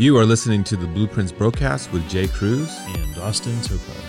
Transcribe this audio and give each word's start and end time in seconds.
You 0.00 0.16
are 0.16 0.24
listening 0.24 0.64
to 0.64 0.76
the 0.78 0.86
Blueprints 0.86 1.30
broadcast 1.30 1.92
with 1.92 2.08
Jay 2.08 2.26
Cruz. 2.26 2.74
and 2.86 3.14
Austyn 3.16 3.54
Tokar. 3.66 4.00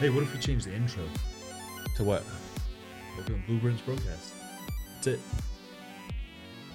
Hey, 0.00 0.10
what 0.10 0.22
if 0.22 0.34
we 0.34 0.40
change 0.40 0.64
the 0.64 0.74
intro? 0.74 1.02
To 1.96 2.04
what? 2.04 2.24
Welcome 3.16 3.40
to 3.40 3.46
Blueprints 3.46 3.80
Broadcast. 3.82 4.34
That's 4.96 5.06
it. 5.06 5.20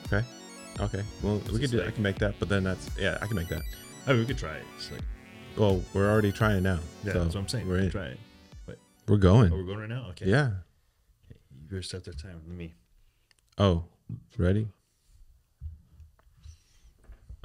Okay. 0.07 0.25
Okay. 0.79 1.03
Well, 1.21 1.41
we 1.51 1.59
can 1.59 1.69
do 1.69 1.77
that. 1.77 1.87
I 1.87 1.91
can 1.91 2.01
make 2.01 2.17
that, 2.19 2.35
but 2.39 2.49
then 2.49 2.63
that's 2.63 2.89
yeah, 2.97 3.17
I 3.21 3.27
can 3.27 3.35
make 3.35 3.49
that. 3.49 3.61
I 4.07 4.11
mean, 4.11 4.21
we 4.21 4.25
could 4.25 4.37
try 4.37 4.53
it. 4.55 4.63
It's 4.77 4.91
like, 4.91 5.01
Well, 5.57 5.83
we're 5.93 6.09
already 6.09 6.31
trying 6.31 6.63
now. 6.63 6.79
yeah, 7.03 7.13
so 7.13 7.23
that's 7.23 7.35
what 7.35 7.41
I'm 7.41 7.47
saying. 7.49 7.67
We're 7.67 7.73
We 7.75 7.79
in. 7.79 7.85
could 7.85 7.91
try 7.91 8.05
it. 8.05 8.19
We're 9.07 9.17
going. 9.17 9.51
Oh, 9.51 9.57
we're 9.57 9.63
going 9.63 9.79
right 9.79 9.89
now? 9.89 10.07
Okay. 10.11 10.25
yeah. 10.27 10.51
You 11.29 11.67
better 11.67 11.81
start 11.81 12.05
that 12.05 12.19
time 12.19 12.41
with 12.47 12.55
me. 12.55 12.75
Oh, 13.59 13.83
ready? 14.37 14.67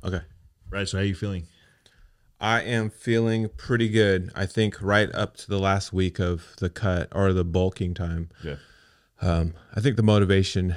Okay. 0.04 0.20
Right. 0.70 0.88
So, 0.88 0.98
how 0.98 1.02
are 1.02 1.06
you 1.06 1.14
feeling? 1.14 1.46
I 2.40 2.62
am 2.62 2.90
feeling 2.90 3.48
pretty 3.56 3.88
good. 3.88 4.30
I 4.34 4.46
think 4.46 4.80
right 4.82 5.12
up 5.14 5.36
to 5.38 5.48
the 5.48 5.58
last 5.58 5.92
week 5.92 6.18
of 6.18 6.44
the 6.58 6.68
cut 6.68 7.08
or 7.12 7.32
the 7.32 7.44
bulking 7.44 7.94
time. 7.94 8.28
Yeah. 8.42 8.56
Um, 9.22 9.54
I 9.74 9.80
think 9.80 9.96
the 9.96 10.02
motivation 10.02 10.74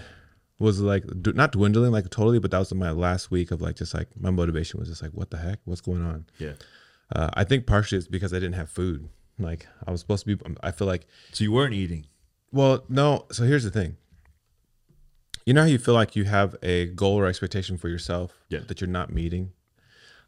was 0.60 0.80
like 0.80 1.04
d- 1.22 1.34
not 1.34 1.52
dwindling 1.52 1.92
like 1.92 2.10
totally, 2.10 2.40
but 2.40 2.52
that 2.52 2.60
was 2.60 2.74
my 2.74 2.92
last 2.92 3.30
week 3.32 3.52
of 3.52 3.62
like 3.62 3.76
just 3.76 3.94
like 3.94 4.08
my 4.20 4.30
motivation 4.32 4.80
was 4.80 4.88
just 4.88 5.02
like 5.02 5.12
what 5.12 5.30
the 5.30 5.38
heck, 5.38 5.60
what's 5.66 5.82
going 5.82 6.04
on? 6.06 6.26
Yeah. 6.40 6.54
Uh, 7.14 7.30
I 7.34 7.44
think 7.44 7.66
partially 7.68 7.98
it's 7.98 8.08
because 8.08 8.34
I 8.34 8.38
didn't 8.38 8.56
have 8.56 8.70
food. 8.70 9.10
Like 9.40 9.68
I 9.86 9.92
was 9.92 10.00
supposed 10.00 10.26
to 10.26 10.36
be. 10.38 10.56
I 10.64 10.72
feel 10.72 10.88
like 10.88 11.06
So, 11.34 11.44
you 11.44 11.52
weren't 11.52 11.74
eating. 11.74 12.06
well, 12.52 12.84
no. 12.88 13.26
So 13.32 13.44
here's 13.44 13.64
the 13.64 13.72
thing. 13.72 13.98
You 15.48 15.54
know 15.54 15.62
how 15.62 15.68
you 15.68 15.78
feel 15.78 15.94
like 15.94 16.14
you 16.18 16.26
have 16.26 16.58
a 16.62 16.88
goal 16.88 17.16
or 17.18 17.26
expectation 17.26 17.78
for 17.78 17.88
yourself 17.88 18.34
Yeah. 18.50 18.60
that 18.68 18.82
you're 18.82 18.90
not 18.90 19.14
meeting, 19.14 19.54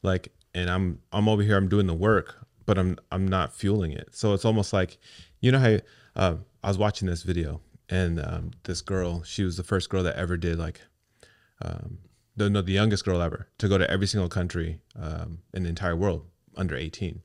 like, 0.02 0.30
and 0.54 0.70
I'm 0.70 1.00
I'm 1.12 1.28
over 1.28 1.44
here, 1.44 1.58
I'm 1.58 1.68
doing 1.68 1.88
the 1.88 1.94
work, 1.94 2.36
but 2.66 2.78
I'm 2.78 2.98
I'm 3.12 3.28
not 3.28 3.54
fueling 3.54 3.92
it. 3.92 4.16
So 4.16 4.34
it's 4.34 4.46
almost 4.46 4.72
like, 4.72 4.98
you 5.42 5.52
know 5.52 5.60
how 5.60 5.78
uh, 6.16 6.36
I 6.64 6.68
was 6.70 6.78
watching 6.78 7.06
this 7.10 7.24
video 7.24 7.60
and 7.90 8.18
um, 8.22 8.52
this 8.64 8.82
girl, 8.82 9.22
she 9.24 9.44
was 9.44 9.58
the 9.58 9.64
first 9.64 9.90
girl 9.90 10.04
that 10.04 10.16
ever 10.16 10.38
did 10.38 10.58
like, 10.58 10.80
um, 11.62 11.98
the 12.38 12.50
no, 12.50 12.62
the 12.62 12.72
youngest 12.72 13.04
girl 13.04 13.22
ever 13.22 13.50
to 13.58 13.68
go 13.68 13.78
to 13.78 13.92
every 13.92 14.08
single 14.08 14.30
country 14.30 14.80
um, 14.98 15.40
in 15.54 15.64
the 15.64 15.70
entire 15.70 15.98
world 15.98 16.28
under 16.56 16.78
18. 16.78 17.22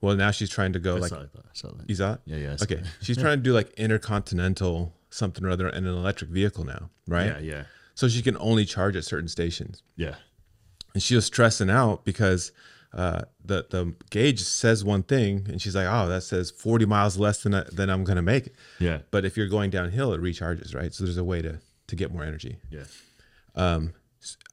Well, 0.00 0.16
now 0.16 0.32
she's 0.32 0.50
trying 0.50 0.72
to 0.72 0.80
go 0.80 0.96
I 0.96 0.98
like, 0.98 1.10
saw 1.10 1.20
it. 1.20 1.30
I 1.36 1.40
saw 1.52 1.68
that. 1.74 1.88
you 1.88 1.94
saw 1.94 2.14
it? 2.14 2.20
Yeah. 2.24 2.36
Yeah. 2.38 2.56
I 2.58 2.64
Okay, 2.64 2.82
she's 3.02 3.18
trying 3.24 3.38
to 3.38 3.42
do 3.44 3.52
like 3.52 3.70
intercontinental 3.74 4.94
something 5.10 5.44
or 5.44 5.50
other 5.50 5.68
in 5.68 5.86
an 5.86 5.94
electric 5.94 6.30
vehicle 6.30 6.64
now, 6.64 6.90
right? 7.06 7.26
Yeah. 7.26 7.38
Yeah. 7.40 7.62
So 7.94 8.08
she 8.08 8.22
can 8.22 8.36
only 8.38 8.64
charge 8.64 8.96
at 8.96 9.04
certain 9.04 9.28
stations, 9.28 9.82
Yeah. 9.96 10.14
and 10.94 11.02
she 11.02 11.14
was 11.14 11.26
stressing 11.26 11.68
out 11.70 12.04
because 12.04 12.52
uh, 12.92 13.22
the 13.44 13.66
the 13.70 13.94
gauge 14.10 14.40
says 14.42 14.82
one 14.84 15.02
thing, 15.02 15.46
and 15.48 15.60
she's 15.62 15.76
like, 15.76 15.86
"Oh, 15.88 16.08
that 16.08 16.22
says 16.22 16.50
40 16.50 16.86
miles 16.86 17.16
less 17.18 17.42
than 17.42 17.54
I, 17.54 17.64
than 17.70 17.88
I'm 17.90 18.02
gonna 18.04 18.22
make." 18.22 18.48
Yeah. 18.78 19.00
But 19.10 19.24
if 19.24 19.36
you're 19.36 19.48
going 19.48 19.70
downhill, 19.70 20.12
it 20.12 20.20
recharges, 20.20 20.74
right? 20.74 20.92
So 20.94 21.04
there's 21.04 21.16
a 21.18 21.24
way 21.24 21.40
to 21.42 21.60
to 21.88 21.96
get 21.96 22.12
more 22.12 22.24
energy. 22.24 22.58
Yeah. 22.70 22.84
Um, 23.54 23.92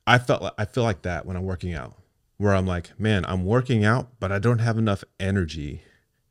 I 0.05 0.17
felt 0.19 0.41
like, 0.41 0.53
I 0.57 0.65
feel 0.65 0.83
like 0.83 1.01
that 1.03 1.25
when 1.25 1.35
I'm 1.37 1.43
working 1.45 1.73
out, 1.73 1.95
where 2.37 2.53
I'm 2.53 2.65
like, 2.67 2.99
man, 2.99 3.25
I'm 3.27 3.43
working 3.45 3.83
out, 3.85 4.19
but 4.19 4.31
I 4.31 4.39
don't 4.39 4.59
have 4.59 4.77
enough 4.77 5.03
energy 5.19 5.81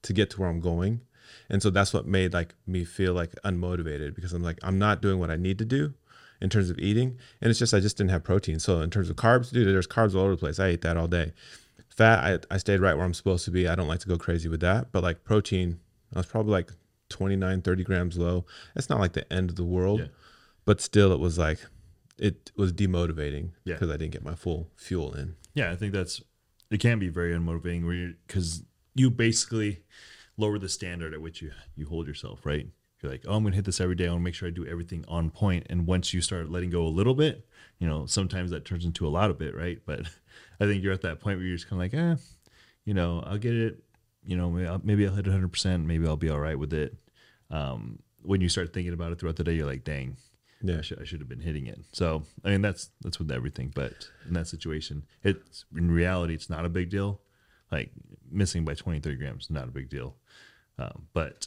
to 0.03 0.13
get 0.13 0.31
to 0.31 0.41
where 0.41 0.49
I'm 0.49 0.61
going, 0.61 1.01
and 1.49 1.63
so 1.63 1.71
that's 1.71 1.93
what 1.95 2.07
made 2.07 2.33
like 2.33 2.55
me 2.67 2.85
feel 2.85 3.13
like 3.15 3.33
unmotivated 3.45 4.15
because 4.15 4.33
I'm 4.33 4.43
like, 4.43 4.59
I'm 4.63 4.79
not 4.79 5.01
doing 5.03 5.19
what 5.19 5.31
I 5.31 5.37
need 5.37 5.59
to 5.59 5.65
do 5.65 5.95
in 6.41 6.51
terms 6.51 6.69
of 6.71 6.79
eating, 6.79 7.17
and 7.41 7.51
it's 7.51 7.59
just 7.59 7.73
I 7.75 7.81
just 7.81 7.97
didn't 7.97 8.11
have 8.11 8.23
protein. 8.25 8.59
So 8.59 8.81
in 8.81 8.91
terms 8.91 9.09
of 9.11 9.17
carbs, 9.17 9.51
dude, 9.51 9.67
there's 9.69 9.87
carbs 9.87 10.15
all 10.15 10.23
over 10.23 10.33
the 10.33 10.37
place. 10.37 10.59
I 10.61 10.69
ate 10.69 10.83
that 10.83 10.97
all 10.97 11.09
day. 11.09 11.33
Fat, 11.89 12.45
I, 12.51 12.55
I 12.55 12.59
stayed 12.59 12.81
right 12.81 12.95
where 12.95 13.07
I'm 13.07 13.15
supposed 13.15 13.45
to 13.47 13.51
be. 13.51 13.67
I 13.67 13.75
don't 13.75 13.89
like 13.89 14.01
to 14.01 14.09
go 14.09 14.19
crazy 14.19 14.49
with 14.51 14.61
that, 14.61 14.93
but 14.93 15.03
like 15.03 15.25
protein, 15.25 15.81
I 16.15 16.19
was 16.19 16.27
probably 16.27 16.53
like 16.53 16.71
29, 17.09 17.63
30 17.63 17.85
grams 17.85 18.19
low. 18.19 18.45
It's 18.75 18.91
not 18.91 19.01
like 19.01 19.15
the 19.15 19.31
end 19.33 19.49
of 19.49 19.57
the 19.57 19.65
world, 19.65 20.01
Yeah. 20.01 20.07
but 20.67 20.81
still, 20.83 21.13
it 21.13 21.21
was 21.21 21.39
like 21.39 21.59
it 22.19 22.51
was 22.57 22.73
demotivating 22.73 23.51
Yeah. 23.65 23.75
because 23.75 23.89
I 23.91 23.97
didn't 23.97 24.13
get 24.13 24.25
my 24.25 24.35
full 24.35 24.69
fuel 24.77 25.15
in. 25.15 25.37
Yeah, 25.55 25.71
I 25.71 25.77
think 25.77 25.93
that's 25.95 26.23
it 26.71 26.81
can 26.81 26.99
be 26.99 27.09
very 27.09 27.33
unmotivating 27.33 28.15
because 28.27 28.63
you 28.95 29.11
basically 29.11 29.81
lower 30.37 30.59
the 30.59 30.69
standard 30.69 31.15
at 31.15 31.21
which 31.21 31.43
you 31.43 31.51
you 31.75 31.87
hold 31.87 32.07
yourself, 32.07 32.45
right? 32.45 32.69
You're 33.03 33.13
like, 33.13 33.25
oh, 33.29 33.35
I'm 33.37 33.43
gonna 33.45 33.57
hit 33.57 33.65
this 33.67 33.81
every 33.81 33.95
day. 33.95 34.07
I 34.07 34.11
want 34.11 34.21
to 34.21 34.25
make 34.25 34.35
sure 34.35 34.49
I 34.49 34.51
do 34.51 34.67
everything 34.67 35.05
on 35.07 35.31
point. 35.31 35.67
And 35.69 35.87
once 35.87 36.15
you 36.15 36.21
start 36.21 36.51
letting 36.51 36.71
go 36.71 36.83
a 36.87 36.89
little 36.89 37.15
bit, 37.15 37.47
you 37.79 37.87
know, 37.87 38.07
sometimes 38.07 38.51
that 38.51 38.65
turns 38.65 38.85
into 38.85 39.07
a 39.07 39.11
lot 39.11 39.31
of 39.31 39.41
it, 39.43 39.55
right? 39.55 39.79
But 39.85 40.01
I 40.61 40.65
think 40.65 40.83
you're 40.83 40.95
at 40.95 41.03
that 41.03 41.21
point 41.21 41.39
where 41.39 41.47
you're 41.47 41.57
just 41.57 41.69
kind 41.69 41.83
of 41.83 41.93
like, 41.93 41.95
eh, 41.95 42.17
you 42.85 42.95
know, 42.95 43.23
I'll 43.27 43.39
get 43.39 43.55
it. 43.55 43.83
You 44.25 44.37
know, 44.37 44.51
maybe 44.51 44.67
I'll, 44.67 44.81
maybe 44.83 45.07
I'll 45.07 45.15
hit 45.15 45.27
100. 45.27 45.49
percent 45.53 45.85
Maybe 45.87 46.07
I'll 46.07 46.17
be 46.17 46.31
all 46.31 46.41
right 46.41 46.59
with 46.59 46.73
it. 46.73 46.97
Um, 47.51 48.01
when 48.23 48.41
you 48.41 48.49
start 48.49 48.73
thinking 48.73 48.93
about 48.93 49.13
it 49.13 49.21
throughout 49.21 49.37
the 49.37 49.45
day, 49.45 49.53
you're 49.55 49.67
like, 49.67 49.85
dang, 49.85 50.17
Yeah. 50.63 50.79
I 50.79 50.81
should, 50.81 51.01
I 51.01 51.05
should 51.05 51.21
have 51.21 51.29
been 51.29 51.41
hitting 51.41 51.67
it. 51.67 51.79
So 51.93 52.25
I 52.45 52.49
mean 52.51 52.63
that's 52.63 52.91
that's 53.03 53.19
with 53.21 53.31
everything, 53.31 53.73
but 53.75 54.09
in 54.27 54.33
that 54.35 54.49
situation, 54.49 55.05
it's 55.23 55.65
in 55.77 55.91
reality 55.93 56.35
it's 56.35 56.51
not 56.51 56.65
a 56.65 56.69
big 56.71 56.89
deal. 56.91 57.21
Like 57.71 57.93
missing 58.31 58.65
by 58.65 58.75
20, 58.75 59.01
30 59.01 59.17
grams, 59.17 59.51
not 59.51 59.69
a 59.69 59.73
big 59.73 59.89
deal. 59.89 60.17
Um, 60.79 61.09
but 61.13 61.47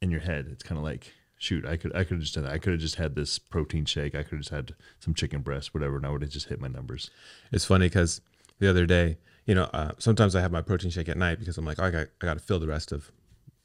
in 0.00 0.10
your 0.10 0.20
head, 0.20 0.48
it's 0.50 0.62
kind 0.62 0.78
of 0.78 0.84
like, 0.84 1.12
shoot, 1.38 1.66
I 1.66 1.76
could 1.76 1.94
I 1.94 2.04
could 2.04 2.14
have 2.14 2.20
just 2.20 2.34
done 2.34 2.44
that. 2.44 2.52
I 2.52 2.58
could 2.58 2.72
have 2.72 2.80
just 2.80 2.96
had 2.96 3.14
this 3.14 3.38
protein 3.38 3.84
shake. 3.84 4.14
I 4.14 4.22
could 4.22 4.32
have 4.32 4.40
just 4.40 4.50
had 4.50 4.74
some 5.00 5.14
chicken 5.14 5.40
breast, 5.40 5.74
whatever, 5.74 5.96
and 5.96 6.06
I 6.06 6.10
would 6.10 6.22
have 6.22 6.30
just 6.30 6.48
hit 6.48 6.60
my 6.60 6.68
numbers. 6.68 7.10
It's 7.50 7.64
funny 7.64 7.86
because 7.86 8.20
the 8.58 8.68
other 8.68 8.86
day, 8.86 9.18
you 9.46 9.54
know, 9.54 9.64
uh, 9.72 9.92
sometimes 9.98 10.36
I 10.36 10.40
have 10.40 10.52
my 10.52 10.62
protein 10.62 10.90
shake 10.90 11.08
at 11.08 11.16
night 11.16 11.38
because 11.38 11.58
I'm 11.58 11.64
like, 11.64 11.80
oh, 11.80 11.84
I 11.84 11.90
got 11.90 12.06
I 12.22 12.26
got 12.26 12.34
to 12.34 12.40
fill 12.44 12.60
the 12.60 12.68
rest 12.68 12.92
of 12.92 13.10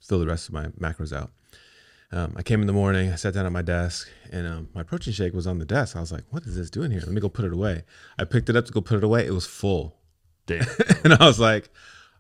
fill 0.01 0.19
the 0.19 0.27
rest 0.27 0.47
of 0.47 0.53
my 0.53 0.67
macros 0.67 1.15
out. 1.15 1.31
Um, 2.09 2.35
I 2.37 2.43
came 2.43 2.61
in 2.61 2.67
the 2.67 2.73
morning, 2.73 3.11
I 3.11 3.15
sat 3.15 3.33
down 3.33 3.45
at 3.45 3.51
my 3.51 3.61
desk, 3.61 4.07
and 4.31 4.47
um, 4.47 4.69
my 4.73 4.81
protein 4.81 5.13
shake 5.13 5.33
was 5.33 5.45
on 5.45 5.59
the 5.59 5.65
desk. 5.65 5.95
I 5.95 5.99
was 5.99 6.11
like, 6.11 6.23
"What 6.29 6.43
is 6.43 6.55
this 6.55 6.69
doing 6.69 6.91
here? 6.91 7.01
Let 7.01 7.11
me 7.11 7.19
go 7.19 7.27
put 7.29 7.45
it 7.45 7.51
away." 7.51 7.83
I 8.17 8.23
picked 8.23 8.49
it 8.49 8.55
up 8.55 8.65
to 8.65 8.71
go 8.71 8.79
put 8.79 8.97
it 8.97 9.03
away. 9.03 9.25
It 9.25 9.33
was 9.33 9.45
full, 9.45 9.97
Damn. 10.47 10.65
and 11.03 11.13
I 11.13 11.27
was 11.27 11.39
like, 11.39 11.69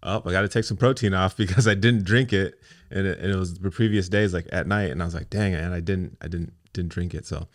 "Oh, 0.03 0.21
I 0.25 0.31
got 0.31 0.41
to 0.41 0.47
take 0.47 0.63
some 0.63 0.77
protein 0.77 1.13
off 1.13 1.35
because 1.37 1.67
I 1.67 1.73
didn't 1.73 2.03
drink 2.03 2.33
it, 2.33 2.59
and 2.91 3.07
it, 3.07 3.19
and 3.19 3.31
it 3.31 3.37
was 3.37 3.55
the 3.59 3.71
previous 3.71 4.09
days 4.09 4.33
like 4.33 4.47
at 4.51 4.67
night." 4.67 4.91
And 4.91 5.01
I 5.01 5.05
was 5.05 5.13
like, 5.13 5.29
"Dang! 5.29 5.53
And 5.53 5.73
I 5.73 5.79
didn't, 5.79 6.17
I 6.21 6.27
didn't, 6.27 6.53
didn't 6.73 6.91
drink 6.91 7.13
it. 7.13 7.25
So 7.25 7.47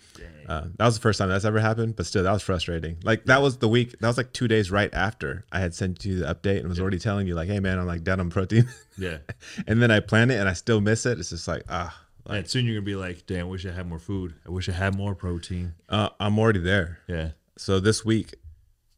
uh, 0.48 0.64
that 0.76 0.84
was 0.84 0.94
the 0.94 1.00
first 1.00 1.18
time 1.18 1.28
that's 1.28 1.44
ever 1.44 1.60
happened. 1.60 1.96
But 1.96 2.06
still, 2.06 2.22
that 2.24 2.32
was 2.32 2.42
frustrating. 2.42 2.98
Like 3.02 3.24
that 3.26 3.40
was 3.40 3.58
the 3.58 3.68
week. 3.68 3.98
That 4.00 4.08
was 4.08 4.16
like 4.16 4.32
two 4.32 4.48
days 4.48 4.70
right 4.70 4.92
after 4.92 5.44
I 5.52 5.60
had 5.60 5.74
sent 5.74 6.04
you 6.04 6.20
the 6.20 6.34
update 6.34 6.60
and 6.60 6.68
was 6.68 6.80
already 6.80 6.98
telling 6.98 7.26
you 7.26 7.34
like, 7.34 7.48
"Hey 7.48 7.60
man, 7.60 7.78
I'm 7.78 7.86
like 7.86 8.04
down 8.04 8.20
on 8.20 8.30
protein," 8.30 8.68
yeah. 8.98 9.18
and 9.66 9.80
then 9.80 9.90
I 9.90 10.00
plan 10.00 10.30
it 10.30 10.38
and 10.38 10.48
I 10.48 10.52
still 10.52 10.80
miss 10.80 11.06
it. 11.06 11.18
It's 11.18 11.30
just 11.30 11.48
like 11.48 11.64
ah. 11.68 11.98
And 12.26 12.48
soon 12.48 12.66
you're 12.66 12.76
gonna 12.76 12.84
be 12.84 12.94
like, 12.94 13.26
damn, 13.26 13.46
I 13.46 13.48
wish 13.48 13.66
I 13.66 13.72
had 13.72 13.88
more 13.88 13.98
food. 13.98 14.34
I 14.46 14.50
wish 14.50 14.68
I 14.68 14.72
had 14.72 14.96
more 14.96 15.14
protein. 15.14 15.74
Uh, 15.88 16.10
I'm 16.20 16.38
already 16.38 16.60
there. 16.60 17.00
Yeah. 17.08 17.30
So 17.56 17.80
this 17.80 18.04
week, 18.04 18.34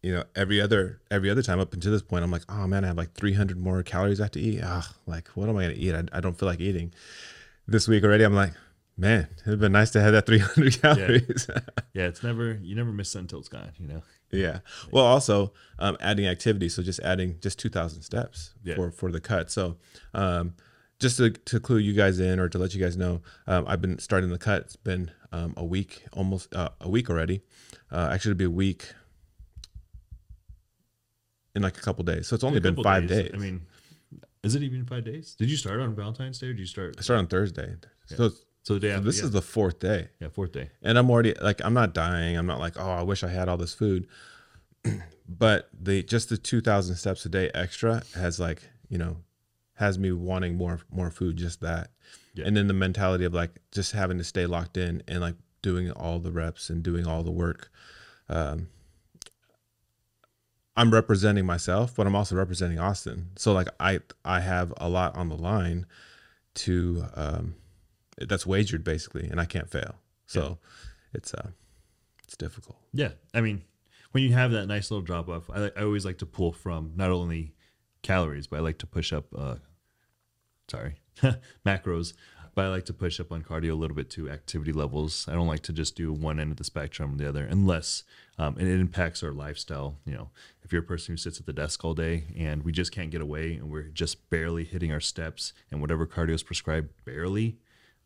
you 0.05 0.13
know, 0.13 0.25
every 0.37 0.61
other 0.61 1.01
every 1.11 1.31
other 1.31 1.43
time 1.43 1.59
up 1.61 1.73
until 1.73 1.91
this 1.91 2.03
point, 2.03 2.23
I'm 2.25 2.31
like, 2.31 2.43
oh 2.51 2.67
man, 2.67 2.85
I 2.85 2.89
have 2.89 2.97
like 2.99 3.15
300 3.15 3.59
more 3.59 3.83
calories 3.83 4.21
I 4.21 4.25
have 4.25 4.33
to 4.33 4.41
eat. 4.41 4.61
Ah, 4.63 4.87
like 5.07 5.29
what 5.29 5.49
am 5.49 5.57
I 5.57 5.63
gonna 5.63 5.75
eat? 5.77 5.95
I, 5.95 6.05
I 6.13 6.21
don't 6.21 6.39
feel 6.39 6.49
like 6.49 6.61
eating. 6.61 6.93
This 7.67 7.89
week 7.89 8.05
already, 8.05 8.25
I'm 8.25 8.35
like, 8.35 8.53
man, 8.99 9.29
it'd 9.47 9.59
been 9.61 9.73
nice 9.73 9.91
to 9.93 10.03
have 10.03 10.13
that 10.13 10.27
300 10.27 10.83
calories. 10.83 11.47
Yeah. 11.49 11.61
Yeah. 11.95 12.07
It's 12.09 12.23
never 12.23 12.59
you 12.63 12.75
never 12.75 12.93
miss 12.93 13.15
it 13.15 13.21
until 13.21 13.39
it's 13.39 13.49
gone. 13.49 13.71
You 13.79 13.89
know. 13.89 14.03
Yeah 14.31 14.59
well, 14.91 15.05
also 15.05 15.53
um, 15.79 15.97
adding 16.01 16.27
activity, 16.27 16.69
so 16.69 16.83
just 16.83 17.01
adding 17.01 17.39
just 17.41 17.59
2,000 17.61 18.03
steps 18.03 18.53
Yeah. 18.63 18.75
for 18.75 18.91
for 18.91 19.11
the 19.11 19.21
cut. 19.21 19.51
So. 19.51 19.79
Um, 20.13 20.55
just 21.01 21.17
to, 21.17 21.31
to 21.31 21.59
clue 21.59 21.79
you 21.79 21.93
guys 21.93 22.21
in 22.21 22.39
or 22.39 22.49
to 22.49 22.57
let 22.57 22.73
you 22.73 22.81
guys 22.81 22.97
know, 22.97 23.21
um, 23.49 23.65
I've 23.67 23.81
been 23.83 23.99
starting 23.99 24.31
the 24.31 24.39
cut. 24.39 24.63
It's 24.63 24.77
been 24.77 25.11
um, 25.33 25.53
a 25.57 25.65
week, 25.65 26.05
almost 26.13 26.55
uh, 26.55 26.69
a 26.81 26.89
week 26.89 27.11
already. 27.11 27.43
Uh, 27.91 28.11
actually, 28.13 28.31
it'll 28.31 28.39
be 28.39 28.45
a 28.45 28.51
week 28.51 28.95
in 31.55 31.63
like 31.63 31.77
a 31.77 31.81
couple 31.81 32.05
days. 32.05 32.27
So 32.27 32.35
it's 32.35 32.45
only 32.45 32.61
been 32.61 32.77
five 32.83 33.07
days. 33.07 33.31
I 33.33 33.37
mean, 33.37 33.63
is 34.43 34.55
it 34.55 34.63
even 34.63 34.85
five 34.85 35.05
days? 35.05 35.35
Did 35.35 35.51
you 35.51 35.57
start 35.57 35.81
on 35.81 35.95
Valentine's 35.95 36.39
Day 36.39 36.49
or 36.49 36.53
did 36.53 36.61
you 36.61 36.67
start? 36.67 36.97
I 36.99 37.03
started 37.03 37.21
on 37.21 37.27
Thursday. 37.29 37.75
So, 38.07 38.31
So 38.63 38.75
the 38.75 38.81
day 38.81 38.91
so 38.91 38.95
after. 38.97 39.05
this 39.07 39.19
yeah. 39.19 39.25
is 39.25 39.31
the 39.31 39.43
fourth 39.43 39.79
day. 39.79 40.09
yeah 40.21 40.29
fourth 40.29 40.53
day. 40.53 40.71
And 40.83 40.99
I'm 40.99 41.11
already 41.11 41.35
like, 41.41 41.65
I'm 41.65 41.75
not 41.75 41.95
dying. 41.95 42.37
I'm 42.37 42.47
not 42.47 42.61
like, 42.61 42.79
oh, 42.79 42.91
I 42.91 43.03
wish 43.03 43.25
I 43.25 43.29
had 43.29 43.49
all 43.49 43.57
this 43.57 43.75
food. 43.75 44.07
but 45.29 45.71
the 45.79 46.03
just 46.03 46.29
the 46.29 46.37
2,000 46.37 46.97
steps 46.97 47.25
a 47.25 47.29
day 47.29 47.51
extra 47.55 48.03
has 48.15 48.39
like, 48.39 48.63
you 48.89 48.99
know, 48.99 49.19
has 49.75 49.99
me 49.99 50.13
wanting 50.13 50.57
more 50.57 50.81
more 50.91 51.11
food, 51.11 51.37
just 51.37 51.61
that. 51.61 51.91
Yeah. 52.35 52.47
And 52.47 52.57
then 52.57 52.67
the 52.69 52.75
mentality 52.75 53.25
of 53.25 53.33
like 53.33 53.61
just 53.73 53.93
having 53.93 54.19
to 54.19 54.25
stay 54.25 54.47
locked 54.47 54.77
in 54.77 55.03
and 55.09 55.21
like 55.21 55.37
doing 55.63 55.91
all 55.93 56.19
the 56.19 56.31
reps 56.31 56.69
and 56.69 56.83
doing 56.83 57.07
all 57.07 57.23
the 57.23 57.31
work. 57.31 57.71
Um, 58.29 58.69
I'm 60.77 60.91
representing 60.91 61.47
myself, 61.47 61.95
but 61.95 62.07
I'm 62.07 62.17
also 62.17 62.35
representing 62.35 62.79
Austyn. 62.79 63.27
So 63.37 63.53
like 63.53 63.69
I 63.79 64.01
I 64.25 64.41
have 64.41 64.73
a 64.77 64.89
lot 64.89 65.17
on 65.17 65.29
the 65.29 65.37
line 65.37 65.87
to 66.55 67.05
um, 67.15 67.55
that's 68.19 68.47
wagered 68.47 68.85
basically, 68.85 69.29
and 69.29 69.41
I 69.41 69.45
can't 69.45 69.71
fail. 69.71 69.97
So 70.27 70.59
it's 71.13 71.33
uh 71.35 71.51
it's 72.25 72.37
difficult. 72.37 72.79
Yeah, 72.93 73.11
I 73.33 73.41
mean, 73.41 73.63
when 74.13 74.25
you 74.25 74.33
have 74.33 74.51
that 74.53 74.67
nice 74.67 74.91
little 74.91 75.03
drop 75.03 75.29
off, 75.29 75.49
I, 75.53 75.71
I 75.77 75.83
always 75.83 76.05
like 76.05 76.19
to 76.19 76.27
pull 76.27 76.53
from 76.53 76.93
not 76.97 77.11
only 77.11 77.55
calories, 78.03 78.47
but 78.47 78.59
I 78.59 78.61
like 78.61 78.79
to 78.79 78.87
push 78.87 79.13
up. 79.13 79.27
Uh, 79.37 79.57
sorry, 80.69 80.97
macros, 81.67 82.15
but 82.55 82.67
I 82.67 82.69
like 82.69 82.85
to 82.87 82.93
push 82.93 83.19
up 83.19 83.33
on 83.33 83.43
cardio 83.43 83.73
a 83.73 83.75
little 83.75 83.97
bit 83.97 84.11
to 84.11 84.31
activity 84.31 84.73
levels. 84.73 85.27
I 85.29 85.33
don't 85.33 85.47
like 85.47 85.63
to 85.65 85.73
just 85.73 85.97
do 85.97 86.13
one 86.13 86.39
end 86.39 86.51
of 86.53 86.57
the 86.57 86.65
spectrum 86.65 87.15
or 87.15 87.17
the 87.17 87.29
other, 87.29 87.45
unless 87.45 88.05
um, 88.39 88.57
it 88.59 88.67
impacts 88.67 89.23
our 89.23 89.33
lifestyle. 89.33 89.97
You 90.07 90.15
know, 90.15 90.31
if 90.63 90.73
you're 90.73 90.83
a 90.83 90.87
person 90.87 91.13
who 91.13 91.17
sits 91.17 91.41
at 91.41 91.47
the 91.47 91.53
desk 91.53 91.85
all 91.85 91.95
day 91.95 92.25
and 92.37 92.63
we 92.63 92.73
just 92.73 92.93
can't 92.93 93.11
get 93.11 93.21
away 93.21 93.55
and 93.55 93.71
we're 93.71 93.89
just 93.89 94.31
barely 94.31 94.65
hitting 94.65 94.93
our 94.93 95.01
steps 95.01 95.53
and 95.71 95.81
whatever 95.81 96.07
cardio 96.07 96.35
is 96.35 96.43
prescribed 96.43 96.91
barely, 97.05 97.59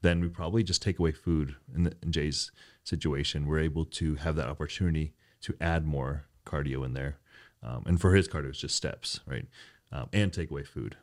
then 0.02 0.20
we 0.20 0.28
probably 0.28 0.62
just 0.62 0.82
take 0.82 0.98
away 0.98 1.12
food. 1.12 1.56
In, 1.74 1.84
the, 1.84 1.92
in 2.02 2.12
Jay's 2.12 2.50
situation, 2.84 3.46
we're 3.46 3.60
able 3.60 3.84
to 3.84 4.14
have 4.16 4.36
that 4.36 4.48
opportunity 4.48 5.14
to 5.42 5.54
add 5.60 5.86
more 5.86 6.24
cardio 6.46 6.84
in 6.84 6.94
there. 6.94 7.18
Um, 7.62 7.82
and 7.86 8.00
for 8.00 8.14
his 8.14 8.28
cardio, 8.28 8.50
it's 8.50 8.60
just 8.60 8.76
steps, 8.76 9.20
right? 9.26 9.46
Um, 9.92 10.08
and 10.12 10.32
take 10.32 10.50
away 10.50 10.64
food. 10.64 10.96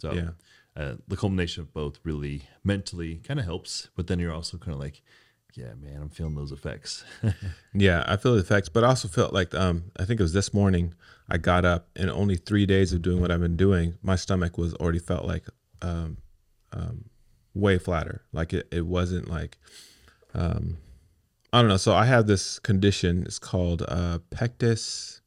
So 0.00 0.12
Yeah. 0.12 0.30
Uh, 0.76 0.94
the 1.06 1.16
culmination 1.16 1.62
of 1.62 1.72
both 1.72 1.98
really 2.04 2.42
mentally 2.64 3.16
kind 3.26 3.38
of 3.38 3.46
helps, 3.46 3.88
but 3.96 4.06
then 4.06 4.18
you're 4.18 4.32
also 4.32 4.56
kind 4.56 4.72
of 4.72 4.80
like, 4.80 5.02
yeah, 5.54 5.74
man, 5.78 6.00
I'm 6.00 6.08
feeling 6.08 6.34
those 6.34 6.52
effects. 6.52 7.04
Yeah, 7.74 8.04
I 8.06 8.18
feel 8.18 8.34
the 8.34 8.40
effects, 8.40 8.68
but 8.68 8.84
I 8.84 8.88
also 8.88 9.08
felt 9.08 9.32
like 9.32 9.54
um, 9.54 9.84
I 9.98 10.04
think 10.04 10.20
it 10.20 10.22
was 10.22 10.34
this 10.34 10.52
morning. 10.52 10.92
I 11.28 11.38
got 11.38 11.64
up, 11.64 11.88
and 11.96 12.10
only 12.10 12.36
three 12.36 12.66
days 12.66 12.92
of 12.92 13.00
doing 13.00 13.18
what 13.20 13.30
I've 13.30 13.40
been 13.40 13.56
doing, 13.56 13.94
my 14.02 14.14
stomach 14.14 14.58
was 14.58 14.74
already 14.74 14.98
felt 14.98 15.24
like 15.24 15.46
um, 15.80 16.18
um, 16.72 17.06
way 17.54 17.78
flatter. 17.78 18.22
Like 18.30 18.52
it, 18.52 18.68
it 18.70 18.86
wasn't 18.86 19.28
like 19.28 19.56
um, 20.34 20.76
I 21.52 21.60
don't 21.60 21.68
know. 21.68 21.76
So 21.76 21.94
I 21.94 22.04
have 22.04 22.26
this 22.26 22.58
condition. 22.58 23.24
It's 23.26 23.38
called 23.38 23.82
uh, 23.88 24.18
pectus. 24.30 25.20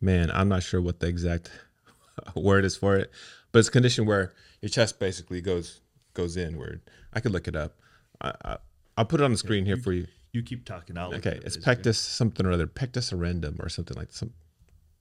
Man, 0.00 0.30
I'm 0.32 0.48
not 0.48 0.62
sure 0.62 0.80
what 0.80 1.00
the 1.00 1.06
exact 1.06 1.50
word 2.34 2.64
is 2.64 2.76
for 2.76 2.96
it, 2.96 3.10
but 3.52 3.60
it's 3.60 3.68
a 3.68 3.72
condition 3.72 4.06
where 4.06 4.32
your 4.60 4.68
chest 4.68 4.98
basically 4.98 5.40
goes 5.40 5.80
goes 6.14 6.36
inward. 6.36 6.80
I 7.12 7.20
could 7.20 7.32
look 7.32 7.48
it 7.48 7.56
up. 7.56 7.76
I, 8.20 8.32
I, 8.44 8.56
I'll 8.96 9.04
put 9.04 9.20
it 9.20 9.24
on 9.24 9.30
the 9.30 9.38
screen 9.38 9.64
here 9.64 9.76
for 9.76 9.92
you. 9.92 10.06
you 10.32 10.42
keep 10.42 10.64
talking 10.64 10.98
out. 10.98 11.14
Okay, 11.14 11.40
it's 11.44 11.56
pectus 11.56 11.98
something 11.98 12.44
or 12.44 12.52
other, 12.52 12.66
pectus 12.66 13.12
arrendum 13.12 13.56
or 13.60 13.68
something 13.68 13.96
like 13.96 14.12
some. 14.12 14.32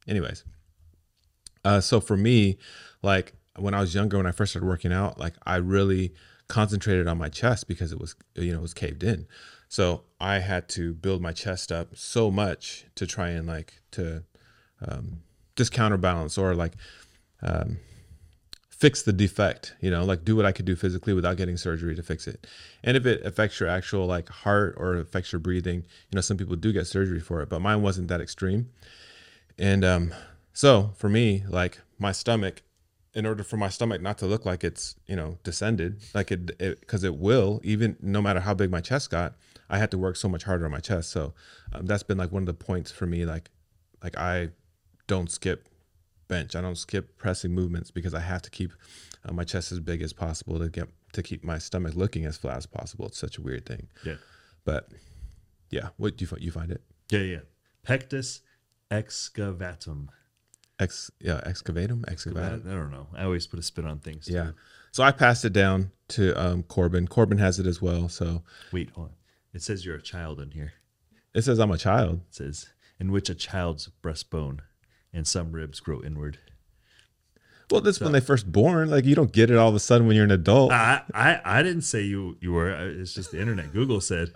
Anyways, 0.08 0.44
uh, 1.64 1.82
so 1.82 2.00
for 2.00 2.18
me, 2.18 2.58
like 3.02 3.34
when 3.58 3.74
I 3.74 3.82
was 3.82 3.94
younger, 3.94 4.18
when 4.18 4.26
I 4.26 4.32
first 4.32 4.52
started 4.52 4.68
working 4.68 4.94
out, 4.94 5.20
like 5.20 5.34
I 5.46 5.58
really 5.58 6.14
concentrated 6.48 7.08
on 7.08 7.18
my 7.18 7.30
chest 7.30 7.68
because 7.68 7.92
it 7.92 8.00
was, 8.00 8.16
you 8.36 8.52
know, 8.52 8.60
it 8.60 8.62
was 8.62 8.74
caved 8.74 9.04
in. 9.04 9.28
So 9.70 10.04
I 10.20 10.40
had 10.40 10.68
to 10.70 10.94
build 10.94 11.22
my 11.22 11.32
chest 11.32 11.72
up 11.72 11.96
so 11.96 12.30
much 12.30 12.86
to 12.96 13.08
try 13.08 13.30
and 13.30 13.48
like 13.48 13.82
to 13.92 14.24
um, 14.86 15.20
just 15.56 15.72
counterbalance 15.72 16.38
or 16.38 16.56
like 16.56 16.74
um, 17.42 17.78
fix 18.82 19.04
the 19.04 19.14
defect, 19.14 19.76
you 19.80 19.92
know, 19.92 20.04
like 20.04 20.26
do 20.26 20.36
what 20.36 20.44
I 20.44 20.52
could 20.52 20.66
do 20.66 20.76
physically 20.76 21.14
without 21.14 21.38
getting 21.38 21.56
surgery 21.56 21.96
to 21.96 22.02
fix 22.02 22.26
it. 22.26 22.48
And 22.84 22.98
if 22.98 23.06
it 23.06 23.24
affects 23.24 23.60
your 23.60 23.70
actual 23.70 24.08
like 24.08 24.28
heart 24.28 24.74
or 24.76 24.96
affects 24.96 25.32
your 25.32 25.40
breathing, 25.40 25.84
you 26.10 26.16
know, 26.16 26.22
some 26.22 26.36
people 26.36 26.56
do 26.56 26.74
get 26.74 26.88
surgery 26.88 27.20
for 27.20 27.44
it, 27.44 27.50
but 27.50 27.62
mine 27.62 27.84
wasn't 27.84 28.08
that 28.08 28.22
extreme. 28.22 28.72
And 29.60 29.86
um, 29.86 30.16
so 30.52 30.94
for 30.96 31.10
me, 31.10 31.44
like 31.48 31.80
my 32.00 32.12
stomach, 32.12 32.64
in 33.14 33.28
order 33.28 33.44
for 33.44 33.56
my 33.56 33.70
stomach 33.70 34.02
not 34.02 34.18
to 34.18 34.26
look 34.26 34.48
like 34.48 34.64
it's, 34.64 34.96
you 35.06 35.16
know, 35.16 35.38
descended, 35.44 36.02
like 36.16 36.32
it, 36.32 36.58
because 36.58 37.04
it, 37.04 37.18
will, 37.18 37.62
even 37.64 37.98
no 38.02 38.20
matter 38.20 38.40
how 38.40 38.56
big 38.56 38.72
my 38.72 38.82
chest 38.82 39.12
got, 39.12 39.36
I 39.70 39.78
had 39.78 39.92
to 39.92 39.98
work 40.00 40.16
so 40.16 40.28
much 40.28 40.46
harder 40.46 40.66
on 40.66 40.72
my 40.72 40.80
chest. 40.80 41.12
So 41.12 41.36
um, 41.72 41.86
that's 41.86 42.02
been 42.02 42.18
like 42.18 42.32
one 42.32 42.42
of 42.42 42.48
the 42.48 42.56
points 42.56 42.90
for 42.92 43.06
me, 43.06 43.28
like, 43.28 43.52
like 44.02 44.18
I 44.18 44.50
don't 45.06 45.30
skip 45.30 45.68
bench. 46.32 46.56
I 46.56 46.62
don't 46.62 46.78
skip 46.78 47.18
pressing 47.18 47.52
movements 47.54 47.92
because 47.92 48.14
I 48.16 48.22
have 48.22 48.42
to 48.44 48.50
keep 48.50 48.72
uh, 49.26 49.34
my 49.34 49.44
chest 49.44 49.72
as 49.72 49.80
big 49.80 50.02
as 50.02 50.14
possible 50.14 50.58
to 50.60 50.70
get 50.70 50.88
to 51.14 51.22
keep 51.22 51.44
my 51.44 51.58
stomach 51.60 51.94
looking 51.96 52.26
as 52.26 52.38
flat 52.38 52.58
as 52.58 52.66
possible. 52.66 53.06
It's 53.08 53.20
such 53.20 53.38
a 53.38 53.42
weird 53.42 53.66
thing, 53.66 53.88
Yeah. 54.04 54.16
but 54.66 54.90
yeah. 55.70 55.90
What 55.98 56.18
do 56.18 56.24
you 56.24 56.28
find? 56.28 56.42
You 56.42 56.52
find 56.52 56.72
it? 56.72 56.82
Yeah, 57.12 57.20
yeah. 57.20 57.40
Pectus 57.84 58.42
excavatum. 58.90 60.08
Ex 60.80 61.12
yeah, 61.20 61.42
excavatum, 61.46 62.02
excavatum. 62.06 62.66
I 62.68 62.74
don't 62.74 62.92
know. 62.92 63.08
I 63.16 63.24
always 63.24 63.46
put 63.46 63.60
a 63.60 63.64
spin 63.64 63.86
on 63.86 64.00
things. 64.00 64.26
too. 64.26 64.34
Yeah. 64.34 64.52
So 64.92 65.04
I 65.04 65.12
passed 65.12 65.46
it 65.46 65.54
down 65.54 65.92
to 66.10 66.34
um, 66.42 66.64
Corbin. 66.64 67.08
Corbin 67.08 67.38
has 67.38 67.60
it 67.60 67.68
as 67.68 67.82
well. 67.82 68.10
So 68.10 68.44
Wait, 68.72 68.90
hold 68.92 69.08
on. 69.10 69.14
It 69.54 69.62
says 69.62 69.86
you're 69.86 69.96
a 69.96 70.02
child 70.02 70.40
in 70.40 70.52
here. 70.52 70.74
it 71.36 71.44
says 71.44 71.60
I'm 71.60 71.72
a 71.72 71.78
child. 71.78 72.22
It 72.30 72.36
says, 72.36 72.70
in 73.00 73.12
which 73.12 73.30
a 73.30 73.36
child's 73.36 73.90
breastbone 74.04 74.60
and 75.14 75.28
some 75.28 75.52
ribs 75.52 75.80
grow 75.80 76.02
inward. 76.02 76.38
Well, 77.70 77.82
that's 77.82 78.02
when 78.02 78.12
they 78.12 78.20
first 78.20 78.52
born. 78.52 78.90
Like 78.90 79.06
you 79.06 79.16
don't 79.16 79.32
get 79.32 79.50
it 79.50 79.58
all 79.58 79.70
of 79.70 79.76
a 79.76 79.80
sudden 79.80 80.06
when 80.06 80.16
you're 80.16 80.26
an 80.26 80.32
adult. 80.32 80.72
I, 80.72 81.04
I, 81.14 81.40
I 81.44 81.64
didn't 81.64 81.84
say 81.84 82.02
you, 82.02 82.38
you 82.42 82.52
were. 82.52 82.70
It's 82.70 83.14
just 83.14 83.32
the 83.32 83.40
internet. 83.40 83.72
Google 83.72 84.02
said 84.02 84.32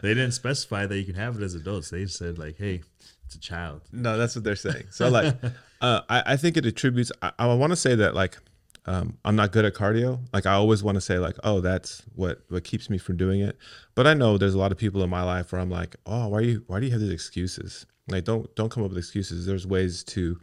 they 0.00 0.14
didn't 0.14 0.32
specify 0.32 0.86
that 0.86 0.98
you 0.98 1.04
can 1.04 1.14
have 1.14 1.36
it 1.36 1.42
as 1.42 1.54
adults. 1.54 1.90
They 1.90 2.06
said, 2.06 2.38
like, 2.38 2.56
hey, 2.56 2.80
it's 3.26 3.34
a 3.34 3.40
child. 3.40 3.82
No, 3.92 4.16
that's 4.16 4.34
what 4.34 4.44
they're 4.44 4.56
saying. 4.56 4.86
So 4.90 5.08
like, 5.08 5.36
uh, 5.80 6.00
I, 6.08 6.22
I 6.26 6.36
think 6.36 6.56
it 6.56 6.64
attributes. 6.64 7.12
I, 7.20 7.32
I 7.38 7.54
want 7.54 7.70
to 7.72 7.76
say 7.76 7.94
that 7.96 8.14
like, 8.14 8.38
um, 8.86 9.18
I'm 9.24 9.36
not 9.36 9.52
good 9.52 9.64
at 9.64 9.74
cardio. 9.74 10.20
Like 10.32 10.46
I 10.46 10.52
always 10.52 10.82
want 10.82 10.96
to 10.96 11.00
say 11.00 11.18
like, 11.18 11.36
oh, 11.44 11.60
that's 11.60 12.02
what 12.14 12.42
what 12.48 12.64
keeps 12.64 12.88
me 12.88 12.98
from 12.98 13.16
doing 13.16 13.40
it. 13.40 13.56
But 13.94 14.06
I 14.06 14.14
know 14.14 14.38
there's 14.38 14.54
a 14.54 14.58
lot 14.58 14.72
of 14.72 14.78
people 14.78 15.02
in 15.02 15.10
my 15.10 15.22
life 15.22 15.52
where 15.52 15.60
I'm 15.60 15.70
like, 15.70 15.96
oh, 16.06 16.28
why 16.28 16.38
are 16.38 16.42
you 16.42 16.64
why 16.66 16.80
do 16.80 16.86
you 16.86 16.92
have 16.92 17.00
these 17.00 17.12
excuses? 17.12 17.86
Like 18.08 18.24
don't 18.24 18.54
don't 18.54 18.70
come 18.70 18.82
up 18.82 18.90
with 18.90 18.98
excuses. 18.98 19.46
There's 19.46 19.66
ways 19.66 20.02
to 20.04 20.38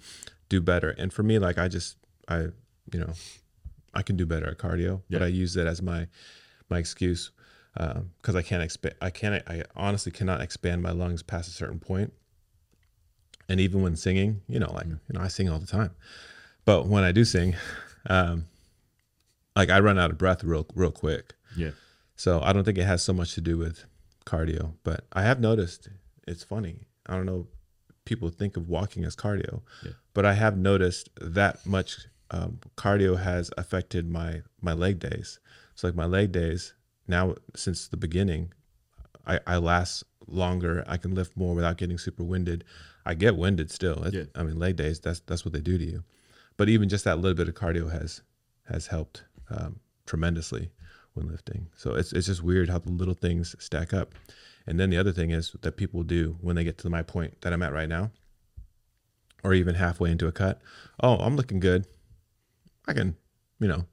do 0.49 0.61
better. 0.61 0.91
And 0.91 1.11
for 1.11 1.23
me, 1.23 1.39
like 1.39 1.57
I 1.57 1.67
just 1.67 1.97
I 2.27 2.47
you 2.93 2.99
know 2.99 3.13
I 3.93 4.01
can 4.01 4.15
do 4.15 4.25
better 4.25 4.47
at 4.47 4.57
cardio, 4.57 5.01
but 5.09 5.23
I 5.23 5.27
use 5.27 5.53
that 5.55 5.67
as 5.67 5.81
my 5.81 6.07
my 6.69 6.77
excuse 6.77 7.31
because 7.73 8.35
I 8.35 8.41
can't 8.41 8.63
expand. 8.63 8.95
I 9.01 9.09
can't. 9.09 9.43
I 9.47 9.63
honestly 9.75 10.11
cannot 10.11 10.41
expand 10.41 10.83
my 10.83 10.91
lungs 10.91 11.23
past 11.23 11.49
a 11.49 11.51
certain 11.51 11.79
point. 11.79 12.11
point 12.11 12.13
and 13.49 13.59
even 13.59 13.81
when 13.81 13.95
singing, 13.95 14.41
you 14.47 14.59
know, 14.59 14.71
like 14.73 14.87
you 14.87 14.99
know, 15.09 15.21
I 15.21 15.27
sing 15.27 15.49
all 15.49 15.59
the 15.59 15.67
time, 15.67 15.91
but 16.65 16.87
when 16.87 17.03
I 17.03 17.11
do 17.11 17.23
sing, 17.23 17.55
um, 18.07 18.45
like 19.55 19.69
I 19.69 19.79
run 19.79 19.97
out 19.99 20.11
of 20.11 20.17
breath 20.17 20.43
real 20.43 20.65
real 20.75 20.91
quick. 20.91 21.33
Yeah. 21.55 21.71
So 22.15 22.41
I 22.41 22.53
don't 22.53 22.63
think 22.63 22.77
it 22.77 22.85
has 22.85 23.03
so 23.03 23.13
much 23.13 23.33
to 23.35 23.41
do 23.41 23.57
with 23.57 23.85
cardio, 24.25 24.73
but 24.83 25.05
I 25.13 25.21
have 25.23 25.39
noticed 25.39 25.89
it's 26.27 26.43
funny. 26.43 26.87
I 27.05 27.15
don't 27.15 27.25
know, 27.25 27.47
people 28.05 28.29
think 28.29 28.57
of 28.57 28.67
walking 28.67 29.05
as 29.05 29.15
cardio, 29.15 29.61
Yeah. 29.83 29.91
but 30.13 30.25
I 30.25 30.33
have 30.33 30.57
noticed 30.57 31.09
that 31.21 31.65
much 31.65 32.07
um, 32.31 32.59
cardio 32.75 33.17
has 33.19 33.51
affected 33.57 34.09
my 34.09 34.41
my 34.61 34.73
leg 34.73 34.99
days. 34.99 35.39
So 35.75 35.87
like 35.87 35.95
my 35.95 36.05
leg 36.05 36.31
days 36.31 36.73
now 37.07 37.35
since 37.55 37.87
the 37.87 37.97
beginning, 37.97 38.51
I, 39.25 39.39
I 39.47 39.57
last 39.57 40.03
longer. 40.27 40.83
I 40.87 40.97
can 40.97 41.15
lift 41.15 41.37
more 41.37 41.55
without 41.55 41.77
getting 41.77 41.97
super 41.97 42.23
winded. 42.23 42.63
I 43.05 43.13
get 43.13 43.37
winded 43.37 43.71
still. 43.71 44.05
Yeah. 44.11 44.23
I 44.35 44.43
mean 44.43 44.59
leg 44.59 44.75
days. 44.75 44.99
That's 44.99 45.21
that's 45.21 45.45
what 45.45 45.53
they 45.53 45.61
do 45.61 45.77
to 45.77 45.85
you. 45.85 46.03
But 46.57 46.69
even 46.69 46.89
just 46.89 47.05
that 47.05 47.19
little 47.19 47.35
bit 47.35 47.47
of 47.47 47.55
cardio 47.55 47.91
has 47.91 48.21
has 48.67 48.87
helped 48.87 49.23
um, 49.49 49.79
tremendously 50.05 50.71
when 51.13 51.27
lifting. 51.27 51.67
So 51.75 51.93
it's 51.93 52.11
it's 52.13 52.27
just 52.27 52.43
weird 52.43 52.69
how 52.69 52.79
the 52.79 52.91
little 52.91 53.13
things 53.13 53.55
stack 53.59 53.93
up. 53.93 54.13
And 54.65 54.79
then 54.79 54.89
the 54.89 54.97
other 54.97 55.13
thing 55.13 55.31
is 55.31 55.55
that 55.61 55.77
people 55.77 56.03
do 56.03 56.37
when 56.41 56.55
they 56.55 56.63
get 56.63 56.77
to 56.79 56.89
my 56.89 57.01
point 57.01 57.39
that 57.41 57.53
I'm 57.53 57.63
at 57.63 57.71
right 57.71 57.87
now, 57.87 58.11
or 59.43 59.53
even 59.53 59.75
halfway 59.75 60.11
into 60.11 60.27
a 60.27 60.31
cut. 60.31 60.61
Oh, 61.01 61.15
I'm 61.17 61.37
looking 61.37 61.61
good. 61.61 61.85
I 62.85 62.93
can, 62.93 63.15
you 63.59 63.67
know, 63.67 63.85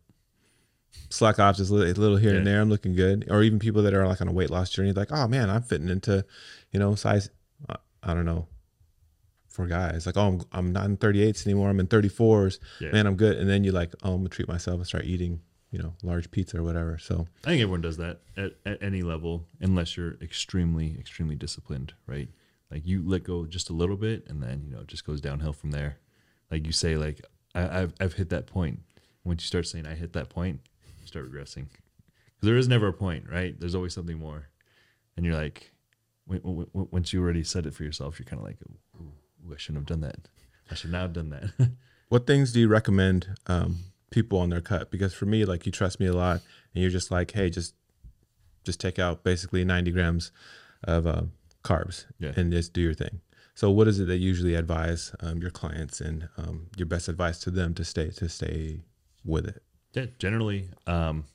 slack 1.10 1.38
off 1.38 1.56
just 1.56 1.70
a 1.70 1.74
little, 1.74 2.16
here 2.16 2.34
and 2.34 2.46
there. 2.46 2.60
I'm 2.60 2.70
looking 2.70 2.94
good. 2.94 3.26
Or 3.30 3.42
even 3.42 3.58
people 3.58 3.82
that 3.82 3.94
are 3.94 4.06
like 4.06 4.20
on 4.20 4.28
a 4.28 4.32
weight 4.32 4.50
loss 4.50 4.70
journey, 4.70 4.92
like, 4.92 5.12
oh 5.12 5.28
man, 5.28 5.48
I'm 5.50 5.62
fitting 5.62 5.88
into, 5.88 6.24
you 6.72 6.80
know, 6.80 6.94
size. 6.94 7.30
I 8.02 8.14
don't 8.14 8.26
know. 8.26 8.48
For 9.54 9.68
guys, 9.68 10.04
like, 10.04 10.16
oh, 10.16 10.26
I'm, 10.26 10.40
I'm 10.50 10.72
not 10.72 10.86
in 10.86 10.96
38s 10.96 11.46
anymore. 11.46 11.70
I'm 11.70 11.78
in 11.78 11.86
34s. 11.86 12.58
Yeah. 12.80 12.90
Man, 12.90 13.06
I'm 13.06 13.14
good. 13.14 13.36
And 13.38 13.48
then 13.48 13.62
you 13.62 13.70
like, 13.70 13.94
oh, 14.02 14.14
I'm 14.14 14.16
gonna 14.18 14.28
treat 14.28 14.48
myself 14.48 14.78
and 14.78 14.86
start 14.86 15.04
eating, 15.04 15.42
you 15.70 15.78
know, 15.78 15.94
large 16.02 16.28
pizza 16.32 16.58
or 16.58 16.64
whatever. 16.64 16.98
So 16.98 17.28
I 17.44 17.50
think 17.50 17.62
everyone 17.62 17.80
does 17.80 17.96
that 17.98 18.18
at, 18.36 18.54
at 18.66 18.82
any 18.82 19.02
level, 19.02 19.46
unless 19.60 19.96
you're 19.96 20.16
extremely, 20.20 20.96
extremely 20.98 21.36
disciplined, 21.36 21.94
right? 22.08 22.28
Like 22.68 22.84
you 22.84 23.08
let 23.08 23.22
go 23.22 23.46
just 23.46 23.70
a 23.70 23.72
little 23.72 23.96
bit, 23.96 24.26
and 24.28 24.42
then 24.42 24.64
you 24.66 24.72
know 24.74 24.80
it 24.80 24.88
just 24.88 25.06
goes 25.06 25.20
downhill 25.20 25.52
from 25.52 25.70
there. 25.70 25.98
Like 26.50 26.66
you 26.66 26.72
say, 26.72 26.96
like 26.96 27.20
I, 27.54 27.82
I've 27.82 27.94
I've 28.00 28.14
hit 28.14 28.30
that 28.30 28.48
point. 28.48 28.80
Once 29.22 29.44
you 29.44 29.46
start 29.46 29.68
saying 29.68 29.86
I 29.86 29.94
hit 29.94 30.14
that 30.14 30.30
point, 30.30 30.62
you 31.00 31.06
start 31.06 31.32
regressing. 31.32 31.68
Because 31.68 32.48
there 32.48 32.56
is 32.56 32.66
never 32.66 32.88
a 32.88 32.92
point, 32.92 33.30
right? 33.30 33.54
There's 33.60 33.76
always 33.76 33.94
something 33.94 34.18
more, 34.18 34.48
and 35.16 35.24
you're 35.24 35.36
like, 35.36 35.70
once 36.26 37.12
you 37.12 37.22
already 37.22 37.44
said 37.44 37.66
it 37.66 37.74
for 37.74 37.84
yourself, 37.84 38.18
you're 38.18 38.26
kind 38.26 38.40
of 38.40 38.46
like, 38.46 38.58
ooh, 39.48 39.54
I 39.54 39.56
shouldn't 39.56 39.88
have 39.88 40.00
done 40.00 40.08
that. 40.08 40.28
I 40.70 40.74
should 40.74 40.90
not 40.92 41.02
have 41.02 41.12
done 41.12 41.30
that. 41.30 41.70
what 42.08 42.26
things 42.26 42.52
do 42.52 42.60
you 42.60 42.68
recommend 42.68 43.28
um, 43.46 43.78
people 44.10 44.38
on 44.38 44.50
their 44.50 44.60
cut? 44.60 44.90
Because 44.90 45.12
for 45.14 45.26
me, 45.26 45.44
like 45.44 45.66
you 45.66 45.72
trust 45.72 46.00
me 46.00 46.06
a 46.06 46.12
lot, 46.14 46.40
and 46.74 46.82
you're 46.82 46.90
just 46.90 47.10
like, 47.10 47.32
hey, 47.32 47.50
just 47.50 47.74
just 48.64 48.80
take 48.80 48.98
out 48.98 49.22
basically 49.24 49.62
90 49.62 49.90
grams 49.90 50.32
of 50.84 51.06
uh, 51.06 51.22
carbs 51.62 52.06
Yeah. 52.18 52.32
and 52.34 52.50
just 52.50 52.72
do 52.72 52.80
your 52.80 52.94
thing. 52.94 53.20
So 53.54 53.70
what 53.70 53.86
is 53.88 54.00
it 54.00 54.06
that 54.06 54.16
you 54.16 54.26
usually 54.28 54.54
advise 54.54 55.12
um, 55.20 55.38
your 55.42 55.50
clients 55.50 56.00
and 56.00 56.28
um, 56.38 56.68
your 56.76 56.86
best 56.86 57.08
advice 57.08 57.38
to 57.40 57.50
them 57.50 57.74
to 57.74 57.84
stay 57.84 58.08
to 58.10 58.28
stay 58.28 58.80
with 59.24 59.46
it? 59.46 59.62
Yeah, 59.92 60.06
generally, 60.18 60.70
um, 60.86 61.26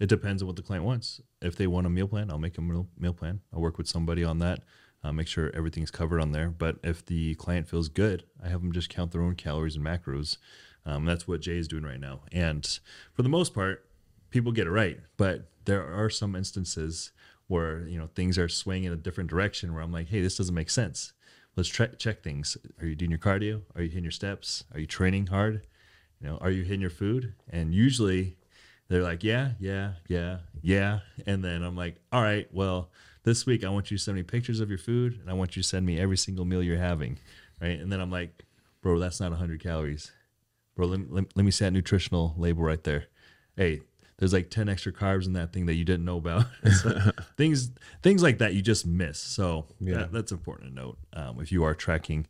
it 0.00 0.08
depends 0.08 0.42
on 0.42 0.48
what 0.48 0.56
the 0.56 0.62
client 0.62 0.84
wants. 0.84 1.20
If 1.40 1.56
they 1.56 1.66
want 1.68 1.86
a 1.86 1.90
meal 1.90 2.08
plan, 2.08 2.30
I'll 2.30 2.38
make 2.38 2.58
a 2.58 2.60
meal, 2.60 2.88
meal 2.98 3.14
plan. 3.14 3.40
I'll 3.54 3.60
work 3.60 3.78
with 3.78 3.86
somebody 3.88 4.22
on 4.24 4.40
that, 4.40 4.64
uh, 5.06 5.12
make 5.12 5.28
sure 5.28 5.50
everything's 5.54 5.90
covered 5.90 6.20
on 6.20 6.32
there. 6.32 6.48
But 6.48 6.78
if 6.82 7.04
the 7.04 7.34
client 7.36 7.68
feels 7.68 7.88
good, 7.88 8.24
I 8.42 8.48
have 8.48 8.60
them 8.60 8.72
just 8.72 8.88
count 8.88 9.12
their 9.12 9.22
own 9.22 9.36
calories 9.36 9.76
and 9.76 9.84
macros. 9.84 10.36
Um, 10.84 11.04
that's 11.04 11.28
what 11.28 11.40
Jay 11.40 11.58
is 11.58 11.68
doing 11.68 11.84
right 11.84 12.00
now. 12.00 12.22
And 12.32 12.66
for 13.12 13.22
the 13.22 13.28
most 13.28 13.54
part, 13.54 13.86
people 14.30 14.52
get 14.52 14.66
it 14.66 14.70
right. 14.70 14.98
But 15.16 15.48
there 15.64 15.84
are 15.84 16.10
some 16.10 16.34
instances 16.34 17.12
where 17.48 17.86
you 17.86 17.98
know 17.98 18.08
things 18.14 18.38
are 18.38 18.48
swaying 18.48 18.84
in 18.84 18.92
a 18.92 18.96
different 18.96 19.30
direction 19.30 19.72
where 19.72 19.82
I'm 19.82 19.92
like, 19.92 20.08
hey, 20.08 20.20
this 20.20 20.36
doesn't 20.36 20.54
make 20.54 20.70
sense. 20.70 21.12
Let's 21.56 21.68
tre- 21.68 21.94
check 21.98 22.22
things. 22.22 22.56
Are 22.80 22.86
you 22.86 22.96
doing 22.96 23.10
your 23.10 23.20
cardio? 23.20 23.62
Are 23.74 23.82
you 23.82 23.88
hitting 23.88 24.04
your 24.04 24.10
steps? 24.10 24.64
Are 24.74 24.80
you 24.80 24.86
training 24.86 25.28
hard? 25.28 25.62
You 26.20 26.28
know, 26.28 26.38
are 26.38 26.50
you 26.50 26.64
hitting 26.64 26.80
your 26.80 26.90
food? 26.90 27.34
And 27.48 27.74
usually 27.74 28.36
they're 28.88 29.02
like, 29.02 29.24
yeah, 29.24 29.52
yeah, 29.58 29.92
yeah, 30.08 30.38
yeah. 30.60 31.00
And 31.26 31.44
then 31.44 31.62
I'm 31.62 31.76
like, 31.76 31.96
all 32.12 32.22
right, 32.22 32.48
well, 32.52 32.90
this 33.26 33.44
week 33.44 33.64
I 33.64 33.68
want 33.68 33.90
you 33.90 33.98
to 33.98 34.02
send 34.02 34.16
me 34.16 34.22
pictures 34.22 34.60
of 34.60 34.70
your 34.70 34.78
food 34.78 35.18
and 35.20 35.28
I 35.28 35.34
want 35.34 35.56
you 35.56 35.62
to 35.62 35.68
send 35.68 35.84
me 35.84 35.98
every 36.00 36.16
single 36.16 36.44
meal 36.46 36.62
you're 36.62 36.78
having. 36.78 37.18
Right. 37.60 37.78
And 37.78 37.92
then 37.92 38.00
I'm 38.00 38.10
like, 38.10 38.44
bro, 38.80 38.98
that's 38.98 39.20
not 39.20 39.30
100 39.32 39.60
calories. 39.62 40.12
Bro, 40.76 40.86
let, 40.86 41.12
let, 41.12 41.24
let 41.36 41.44
me 41.44 41.50
see 41.50 41.64
that 41.64 41.72
nutritional 41.72 42.34
label 42.38 42.62
right 42.62 42.82
there. 42.84 43.06
Hey, 43.56 43.80
there's 44.18 44.32
like 44.32 44.48
10 44.48 44.68
extra 44.68 44.92
carbs 44.92 45.26
in 45.26 45.32
that 45.32 45.52
thing 45.52 45.66
that 45.66 45.74
you 45.74 45.84
didn't 45.84 46.04
know 46.04 46.18
about. 46.18 46.46
So 46.82 46.98
things 47.36 47.70
things 48.02 48.22
like 48.22 48.38
that 48.38 48.54
you 48.54 48.62
just 48.62 48.86
miss. 48.86 49.18
So 49.18 49.66
Yeah. 49.80 49.96
that, 49.98 50.12
that's 50.12 50.32
important 50.32 50.70
to 50.70 50.74
note. 50.74 50.98
Um, 51.12 51.40
if 51.40 51.50
you 51.50 51.64
are 51.64 51.74
tracking 51.74 52.26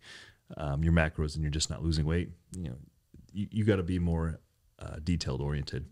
um, 0.57 0.83
your 0.83 0.93
macros 0.95 1.35
and 1.35 1.43
you're 1.43 1.50
just 1.50 1.69
not 1.71 1.83
losing 1.83 2.07
weight, 2.07 2.31
you 2.57 2.71
know, 2.71 2.76
you, 3.33 3.49
you 3.50 3.65
got 3.65 3.76
to 3.76 3.83
be 3.83 3.99
more 3.99 4.41
uh, 4.79 4.97
detailed 5.05 5.43
oriented. 5.43 5.87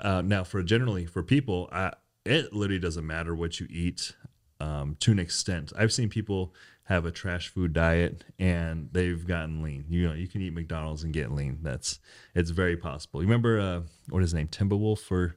Uh, 0.00 0.22
now, 0.22 0.42
for 0.42 0.62
generally 0.62 1.06
for 1.06 1.22
people, 1.22 1.68
I, 1.70 1.92
it 2.24 2.52
literally 2.52 2.80
doesn't 2.80 3.06
matter 3.06 3.34
what 3.34 3.60
you 3.60 3.66
eat 3.70 4.12
um, 4.60 4.96
to 5.00 5.12
an 5.12 5.18
extent. 5.18 5.72
I've 5.78 5.92
seen 5.92 6.08
people 6.08 6.54
have 6.84 7.06
a 7.06 7.10
trash 7.12 7.48
food 7.48 7.72
diet 7.72 8.24
and 8.38 8.88
they've 8.92 9.24
gotten 9.26 9.62
lean. 9.62 9.84
You 9.88 10.08
know, 10.08 10.14
you 10.14 10.26
can 10.26 10.40
eat 10.42 10.52
McDonald's 10.52 11.04
and 11.04 11.12
get 11.12 11.30
lean. 11.32 11.58
That's 11.62 12.00
it's 12.34 12.50
very 12.50 12.76
possible. 12.76 13.20
You 13.22 13.26
remember 13.28 13.60
uh, 13.60 13.80
what 14.08 14.22
is 14.22 14.30
his 14.30 14.34
name, 14.34 14.48
Timberwolf 14.48 15.10
or 15.10 15.36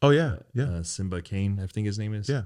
Oh 0.00 0.10
yeah, 0.10 0.36
yeah, 0.52 0.64
uh, 0.64 0.82
Simba 0.82 1.22
Kane? 1.22 1.60
I 1.62 1.66
think 1.66 1.86
his 1.86 1.98
name 1.98 2.14
is. 2.14 2.28
yeah. 2.28 2.42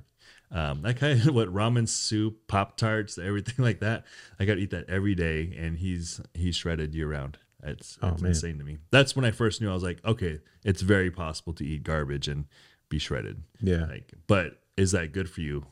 Um, 0.50 0.82
that 0.82 0.96
kind 0.98 1.20
of 1.26 1.34
what 1.34 1.52
ramen 1.52 1.88
soup, 1.88 2.46
pop 2.48 2.76
tarts, 2.76 3.18
everything 3.18 3.56
like 3.64 3.80
that. 3.80 4.04
I 4.38 4.44
got 4.44 4.54
to 4.54 4.60
eat 4.60 4.70
that 4.70 4.88
every 4.88 5.14
day, 5.14 5.54
and 5.58 5.76
he's 5.78 6.20
he's 6.34 6.56
shredded 6.56 6.94
year 6.94 7.08
round. 7.10 7.38
It's, 7.62 7.98
Oh, 8.00 8.08
it's 8.12 8.22
insane 8.22 8.58
to 8.58 8.64
me. 8.64 8.78
That's 8.90 9.16
when 9.16 9.24
I 9.24 9.32
first 9.32 9.60
knew 9.60 9.70
I 9.70 9.74
was 9.74 9.82
like, 9.82 10.04
okay, 10.04 10.38
it's 10.64 10.82
very 10.82 11.10
possible 11.10 11.52
to 11.54 11.64
eat 11.64 11.82
garbage 11.82 12.28
and 12.28 12.44
be 12.88 12.98
shredded. 12.98 13.42
Yeah. 13.60 13.86
Like, 13.86 14.12
but 14.28 14.60
is 14.76 14.92
that 14.92 15.12
good 15.12 15.28
for 15.28 15.40
you? 15.40 15.66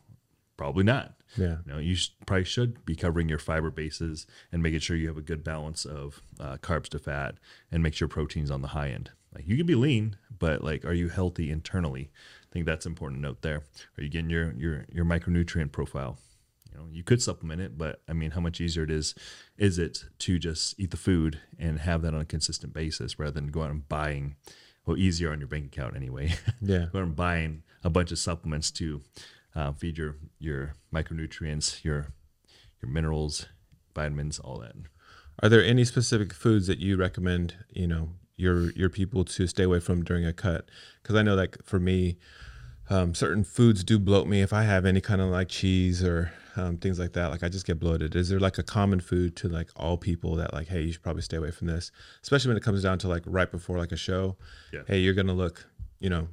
Probably 0.57 0.85
not. 0.85 1.15
Yeah. 1.37 1.57
You 1.67 1.73
know, 1.73 1.79
you 1.79 1.97
sh- 1.97 2.11
probably 2.27 2.45
should 2.45 2.85
be 2.85 2.95
covering 2.95 3.29
your 3.29 3.39
fiber 3.39 3.71
bases 3.71 4.27
and 4.53 4.63
making 4.63 4.81
sure 4.81 4.97
you 4.97 5.09
have 5.09 5.17
a 5.17 5.23
good 5.23 5.43
balance 5.43 5.85
of 5.85 6.23
uh, 6.39 6.59
carbs 6.59 6.89
to 6.91 6.99
fat 6.99 7.37
and 7.73 7.83
make 7.83 7.95
sure 7.95 8.07
protein's 8.07 8.51
on 8.51 8.63
the 8.63 8.69
high 8.69 8.91
end. 8.91 9.11
Like 9.35 9.49
you 9.49 9.57
can 9.57 9.67
be 9.67 9.75
lean, 9.75 10.17
but 10.39 10.63
like, 10.63 10.85
are 10.85 10.93
you 10.93 11.09
healthy 11.09 11.51
internally? 11.51 12.11
I 12.43 12.53
think 12.53 12.67
that's 12.67 12.87
important 12.87 13.19
to 13.19 13.29
note 13.29 13.43
there. 13.43 13.63
Are 13.99 14.03
you 14.03 14.09
getting 14.09 14.31
your 14.31 14.53
your 14.53 14.87
your 14.93 15.05
micronutrient 15.05 15.73
profile? 15.73 16.19
You 16.71 16.79
know, 16.79 16.87
you 16.93 17.03
could 17.03 17.21
supplement 17.21 17.61
it, 17.61 17.77
but 17.77 18.01
I 18.09 18.13
mean, 18.13 18.33
how 18.33 18.41
much 18.41 18.61
easier 18.61 18.85
it 18.85 18.91
is 18.91 19.15
is 19.59 19.79
it 19.79 20.05
to 20.21 20.39
just 20.39 20.79
eat 20.79 20.93
the 20.93 20.97
food 20.97 21.41
and 21.59 21.81
have 21.81 22.03
that 22.03 22.15
on 22.15 22.21
a 22.21 22.25
consistent 22.25 22.73
basis 22.73 23.19
rather 23.19 23.33
than 23.33 23.49
go 23.49 23.63
out 23.63 23.71
and 23.71 23.89
buying? 23.89 24.37
Well, 24.87 24.99
easier 24.99 25.33
on 25.33 25.41
your 25.41 25.49
bank 25.49 25.67
account 25.67 25.97
anyway. 25.97 26.35
Yeah. 26.61 26.87
go 26.93 27.01
out 27.01 27.07
and 27.07 27.17
buying 27.17 27.63
a 27.83 27.91
bunch 27.91 28.13
of 28.13 28.19
supplements 28.19 28.71
to 28.73 29.03
uh, 29.55 29.73
feed 29.73 29.99
your 29.99 30.17
your 30.39 30.75
micronutrients, 30.93 31.85
your 31.85 32.09
your 32.83 32.91
minerals, 32.91 33.47
vitamins, 33.95 34.39
all 34.39 34.59
that. 34.59 34.75
Are 35.43 35.49
there 35.49 35.65
any 35.65 35.85
specific 35.85 36.33
foods 36.33 36.67
that 36.67 36.79
you 36.79 36.97
recommend, 36.97 37.57
you 37.71 37.87
know, 37.87 38.11
your 38.37 38.71
your 38.73 38.89
people 38.89 39.25
to 39.25 39.47
stay 39.47 39.65
away 39.65 39.81
from 39.81 40.05
during 40.05 40.25
a 40.25 40.33
cut? 40.33 40.69
Because 41.03 41.17
I 41.17 41.23
know 41.23 41.35
like 41.35 41.59
for 41.65 41.81
me, 41.81 42.19
um, 42.91 43.15
certain 43.15 43.45
foods 43.45 43.83
do 43.83 43.99
bloat 43.99 44.27
me 44.27 44.43
if 44.43 44.53
I 44.53 44.63
have 44.63 44.85
any 44.85 45.01
kind 45.01 45.21
of 45.21 45.29
like 45.29 45.49
cheese 45.49 46.03
or 46.03 46.33
um, 46.57 46.77
things 46.77 46.99
like 46.99 47.13
that. 47.15 47.31
Like 47.31 47.43
I 47.43 47.49
just 47.49 47.67
get 47.67 47.81
bloated. 47.81 48.15
Is 48.15 48.29
there 48.29 48.39
like 48.39 48.59
a 48.59 48.63
common 48.63 49.01
food 49.01 49.37
to 49.37 49.49
like 49.49 49.71
all 49.77 49.97
people 49.97 50.37
that 50.37 50.53
like, 50.53 50.69
hey, 50.69 50.83
you 50.83 50.93
should 50.93 51.03
probably 51.03 51.23
stay 51.23 51.37
away 51.37 51.51
from 51.51 51.67
this, 51.67 51.91
especially 52.23 52.51
when 52.51 52.57
it 52.57 52.63
comes 52.63 52.83
down 52.83 52.99
to 52.99 53.09
like 53.09 53.23
right 53.27 53.51
before 53.51 53.79
like 53.79 53.93
a 53.93 53.97
show. 53.97 54.37
Yeah. 54.73 54.83
Hey, 54.87 54.99
you're 54.99 55.15
gonna 55.15 55.35
look, 55.35 55.67
you 55.99 56.11
know, 56.11 56.29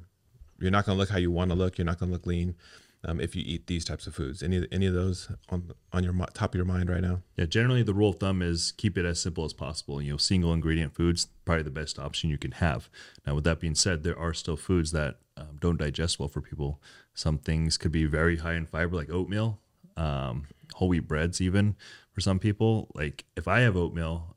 you're 0.60 0.70
not 0.70 0.86
gonna 0.86 0.98
look 0.98 1.08
how 1.08 1.18
you 1.18 1.30
want 1.30 1.50
to 1.50 1.56
look. 1.56 1.78
You're 1.78 1.86
not 1.86 1.98
gonna 1.98 2.12
look 2.12 2.26
lean. 2.26 2.54
Um, 3.04 3.20
if 3.20 3.34
you 3.34 3.42
eat 3.44 3.66
these 3.66 3.84
types 3.84 4.06
of 4.06 4.14
foods, 4.14 4.42
any 4.42 4.66
any 4.70 4.86
of 4.86 4.94
those 4.94 5.28
on 5.48 5.72
on 5.92 6.04
your 6.04 6.14
top 6.34 6.50
of 6.50 6.54
your 6.56 6.64
mind 6.64 6.88
right 6.88 7.00
now? 7.00 7.22
Yeah, 7.36 7.46
generally 7.46 7.82
the 7.82 7.94
rule 7.94 8.10
of 8.10 8.20
thumb 8.20 8.42
is 8.42 8.72
keep 8.72 8.96
it 8.96 9.04
as 9.04 9.20
simple 9.20 9.44
as 9.44 9.52
possible. 9.52 10.00
You 10.00 10.12
know, 10.12 10.16
single 10.16 10.52
ingredient 10.52 10.94
foods 10.94 11.26
probably 11.44 11.64
the 11.64 11.70
best 11.70 11.98
option 11.98 12.30
you 12.30 12.38
can 12.38 12.52
have. 12.52 12.88
Now, 13.26 13.34
with 13.34 13.44
that 13.44 13.58
being 13.58 13.74
said, 13.74 14.04
there 14.04 14.18
are 14.18 14.32
still 14.32 14.56
foods 14.56 14.92
that 14.92 15.16
um, 15.36 15.58
don't 15.58 15.78
digest 15.78 16.20
well 16.20 16.28
for 16.28 16.40
people. 16.40 16.80
Some 17.14 17.38
things 17.38 17.76
could 17.76 17.92
be 17.92 18.04
very 18.04 18.36
high 18.36 18.54
in 18.54 18.66
fiber, 18.66 18.96
like 18.96 19.10
oatmeal, 19.10 19.58
um, 19.96 20.46
whole 20.74 20.88
wheat 20.88 21.08
breads, 21.08 21.40
even 21.40 21.74
for 22.12 22.20
some 22.20 22.38
people. 22.38 22.88
Like 22.94 23.24
if 23.36 23.48
I 23.48 23.60
have 23.60 23.76
oatmeal, 23.76 24.31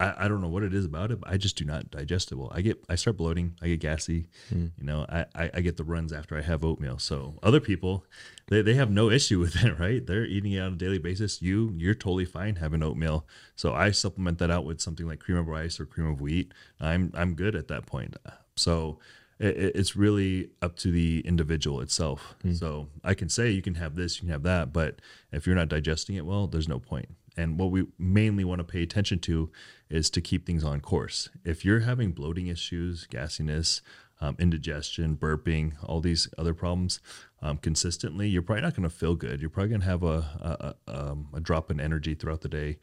I, 0.00 0.24
I 0.24 0.28
don't 0.28 0.40
know 0.40 0.48
what 0.48 0.62
it 0.62 0.74
is 0.74 0.84
about 0.84 1.10
it, 1.12 1.20
but 1.20 1.30
I 1.30 1.36
just 1.36 1.56
do 1.56 1.64
not 1.64 1.90
digest 1.90 2.32
it 2.32 2.36
well. 2.36 2.50
I 2.52 2.62
get 2.62 2.82
I 2.88 2.94
start 2.96 3.16
bloating, 3.18 3.54
I 3.62 3.68
get 3.68 3.80
gassy. 3.80 4.26
Hmm. 4.48 4.66
You 4.78 4.84
know, 4.84 5.06
I, 5.08 5.26
I, 5.34 5.50
I 5.54 5.60
get 5.60 5.76
the 5.76 5.84
runs 5.84 6.12
after 6.12 6.36
I 6.36 6.40
have 6.40 6.64
oatmeal. 6.64 6.98
So 6.98 7.38
other 7.42 7.60
people, 7.60 8.04
they, 8.48 8.62
they 8.62 8.74
have 8.74 8.90
no 8.90 9.10
issue 9.10 9.38
with 9.38 9.62
it, 9.62 9.78
right? 9.78 10.04
They're 10.04 10.24
eating 10.24 10.52
it 10.52 10.60
on 10.60 10.72
a 10.72 10.76
daily 10.76 10.98
basis. 10.98 11.40
You 11.42 11.72
you're 11.76 11.94
totally 11.94 12.24
fine 12.24 12.56
having 12.56 12.82
oatmeal. 12.82 13.26
So 13.54 13.74
I 13.74 13.90
supplement 13.90 14.38
that 14.38 14.50
out 14.50 14.64
with 14.64 14.80
something 14.80 15.06
like 15.06 15.20
cream 15.20 15.38
of 15.38 15.46
rice 15.48 15.78
or 15.78 15.86
cream 15.86 16.08
of 16.08 16.20
wheat. 16.20 16.52
I'm 16.80 17.12
I'm 17.14 17.34
good 17.34 17.54
at 17.54 17.68
that 17.68 17.86
point. 17.86 18.16
So 18.56 18.98
it, 19.38 19.56
it- 19.56 19.76
it's 19.76 19.96
really 19.96 20.50
up 20.62 20.76
to 20.76 20.90
the 20.90 21.20
individual 21.26 21.80
itself. 21.80 22.34
Hmm. 22.42 22.52
So 22.54 22.88
I 23.04 23.14
can 23.14 23.28
say 23.28 23.50
you 23.50 23.62
can 23.62 23.74
have 23.76 23.96
this, 23.96 24.16
you 24.16 24.20
can 24.22 24.30
have 24.30 24.42
that, 24.44 24.72
but 24.72 25.00
if 25.32 25.46
you're 25.46 25.56
not 25.56 25.68
digesting 25.68 26.16
it 26.16 26.26
well, 26.26 26.46
there's 26.46 26.68
no 26.68 26.78
point. 26.78 27.08
And 27.36 27.58
what 27.58 27.70
we 27.70 27.86
mainly 27.98 28.44
want 28.44 28.58
to 28.58 28.64
pay 28.64 28.82
attention 28.82 29.18
to 29.20 29.50
is 29.88 30.10
to 30.10 30.20
keep 30.20 30.46
things 30.46 30.64
on 30.64 30.80
course. 30.80 31.28
If 31.44 31.64
you're 31.64 31.80
having 31.80 32.12
bloating 32.12 32.48
issues, 32.48 33.06
gassiness, 33.10 33.80
um, 34.20 34.36
indigestion, 34.38 35.16
burping, 35.16 35.72
all 35.82 36.00
these 36.00 36.28
other 36.36 36.54
problems 36.54 37.00
um, 37.40 37.56
consistently, 37.56 38.28
you're 38.28 38.42
probably 38.42 38.62
not 38.62 38.74
going 38.74 38.88
to 38.88 38.94
feel 38.94 39.14
good. 39.14 39.40
You're 39.40 39.50
probably 39.50 39.70
going 39.70 39.80
to 39.80 39.86
have 39.86 40.02
a, 40.02 40.06
a, 40.06 40.74
a, 40.86 41.10
um, 41.10 41.28
a 41.34 41.40
drop 41.40 41.70
in 41.70 41.80
energy 41.80 42.14
throughout 42.14 42.42
the 42.42 42.48
day. 42.48 42.78